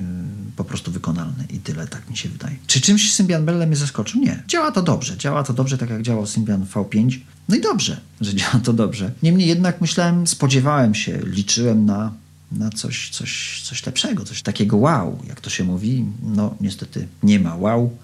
po 0.55 0.63
prostu 0.63 0.91
wykonalne 0.91 1.43
i 1.49 1.57
tyle, 1.59 1.87
tak 1.87 2.09
mi 2.09 2.17
się 2.17 2.29
wydaje. 2.29 2.55
Czy 2.67 2.81
czymś 2.81 3.13
Symbian 3.13 3.45
Belle 3.45 3.67
mnie 3.67 3.75
zaskoczył? 3.75 4.21
Nie. 4.21 4.43
Działa 4.47 4.71
to 4.71 4.81
dobrze. 4.81 5.17
Działa 5.17 5.43
to 5.43 5.53
dobrze, 5.53 5.77
tak 5.77 5.89
jak 5.89 6.01
działał 6.01 6.25
Symbian 6.25 6.65
V5. 6.65 7.19
No 7.49 7.55
i 7.55 7.61
dobrze, 7.61 8.01
że 8.21 8.35
działa 8.35 8.59
to 8.63 8.73
dobrze. 8.73 9.11
Niemniej 9.23 9.47
jednak 9.47 9.81
myślałem, 9.81 10.27
spodziewałem 10.27 10.95
się, 10.95 11.19
liczyłem 11.23 11.85
na 11.85 12.13
na 12.51 12.69
coś, 12.69 13.09
coś, 13.09 13.61
coś 13.65 13.85
lepszego, 13.85 14.25
coś 14.25 14.41
takiego 14.41 14.77
wow, 14.77 15.19
jak 15.27 15.41
to 15.41 15.49
się 15.49 15.63
mówi. 15.63 16.05
No 16.23 16.55
niestety 16.61 17.07
nie 17.23 17.39
ma 17.39 17.55
wow. 17.55 17.97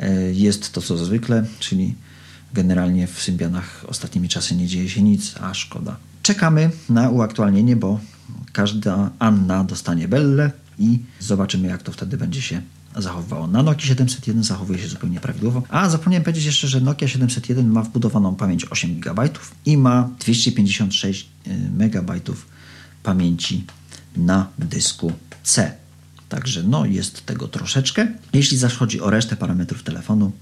E, 0.00 0.32
jest 0.32 0.72
to 0.72 0.80
co 0.82 0.96
zwykle, 0.96 1.46
czyli 1.58 1.94
generalnie 2.54 3.06
w 3.06 3.22
Symbianach 3.22 3.84
ostatnimi 3.88 4.28
czasy 4.28 4.56
nie 4.56 4.66
dzieje 4.66 4.88
się 4.88 5.02
nic, 5.02 5.34
a 5.40 5.54
szkoda. 5.54 5.96
Czekamy 6.22 6.70
na 6.88 7.10
uaktualnienie, 7.10 7.76
bo 7.76 8.00
każda 8.52 9.10
Anna 9.18 9.64
dostanie 9.64 10.08
Belle 10.08 10.50
i 10.78 10.98
zobaczymy, 11.20 11.68
jak 11.68 11.82
to 11.82 11.92
wtedy 11.92 12.16
będzie 12.16 12.42
się 12.42 12.62
zachowywało. 12.96 13.46
Na 13.46 13.62
Nokia 13.62 13.86
701 13.86 14.44
zachowuje 14.44 14.78
się 14.78 14.88
zupełnie 14.88 15.20
prawidłowo. 15.20 15.62
A 15.68 15.88
zapomniałem 15.88 16.24
powiedzieć 16.24 16.44
jeszcze, 16.44 16.68
że 16.68 16.80
Nokia 16.80 17.08
701 17.08 17.68
ma 17.68 17.82
wbudowaną 17.82 18.36
pamięć 18.36 18.64
8 18.70 19.00
GB 19.00 19.28
i 19.66 19.76
ma 19.76 20.10
256 20.20 21.28
MB 21.78 22.20
pamięci 23.02 23.64
na 24.16 24.46
dysku 24.58 25.12
C. 25.42 25.72
Także 26.28 26.62
no 26.62 26.86
jest 26.86 27.26
tego 27.26 27.48
troszeczkę. 27.48 28.06
Jeśli 28.32 28.58
zaś 28.58 28.74
chodzi 28.74 29.00
o 29.00 29.10
resztę 29.10 29.36
parametrów 29.36 29.82
telefonu, 29.82 30.32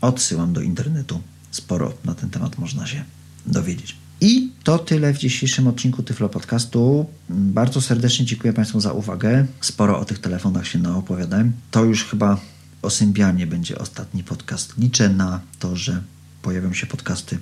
odsyłam 0.00 0.52
do 0.52 0.60
internetu. 0.60 1.20
Sporo 1.52 1.94
na 2.04 2.14
ten 2.14 2.30
temat 2.30 2.58
można 2.58 2.86
się 2.86 3.04
dowiedzieć. 3.46 3.96
I 4.20 4.50
to 4.64 4.78
tyle 4.78 5.14
w 5.14 5.18
dzisiejszym 5.18 5.66
odcinku 5.66 6.02
Tyflo 6.02 6.28
Podcastu. 6.28 7.06
Bardzo 7.28 7.80
serdecznie 7.80 8.26
dziękuję 8.26 8.52
Państwu 8.52 8.80
za 8.80 8.92
uwagę. 8.92 9.46
Sporo 9.60 9.98
o 9.98 10.04
tych 10.04 10.18
telefonach 10.18 10.66
się 10.66 10.78
naopowiadałem. 10.78 11.52
To 11.70 11.84
już 11.84 12.04
chyba 12.04 12.40
o 12.82 12.90
Symbianie 12.90 13.46
będzie 13.46 13.78
ostatni 13.78 14.24
podcast. 14.24 14.78
Liczę 14.78 15.08
na 15.08 15.40
to, 15.58 15.76
że 15.76 16.02
pojawią 16.42 16.72
się 16.72 16.86
podcasty 16.86 17.38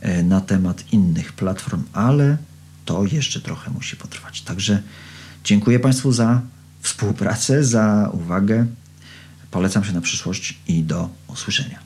e, 0.00 0.22
na 0.22 0.40
temat 0.40 0.92
innych 0.92 1.32
platform, 1.32 1.82
ale 1.92 2.36
to 2.84 3.04
jeszcze 3.04 3.40
trochę 3.40 3.70
musi 3.70 3.96
potrwać. 3.96 4.42
Także 4.42 4.82
dziękuję 5.44 5.80
Państwu 5.80 6.12
za 6.12 6.40
współpracę, 6.80 7.64
za 7.64 8.10
uwagę. 8.12 8.66
Polecam 9.50 9.84
się 9.84 9.92
na 9.92 10.00
przyszłość 10.00 10.58
i 10.68 10.82
do 10.82 11.08
usłyszenia. 11.28 11.85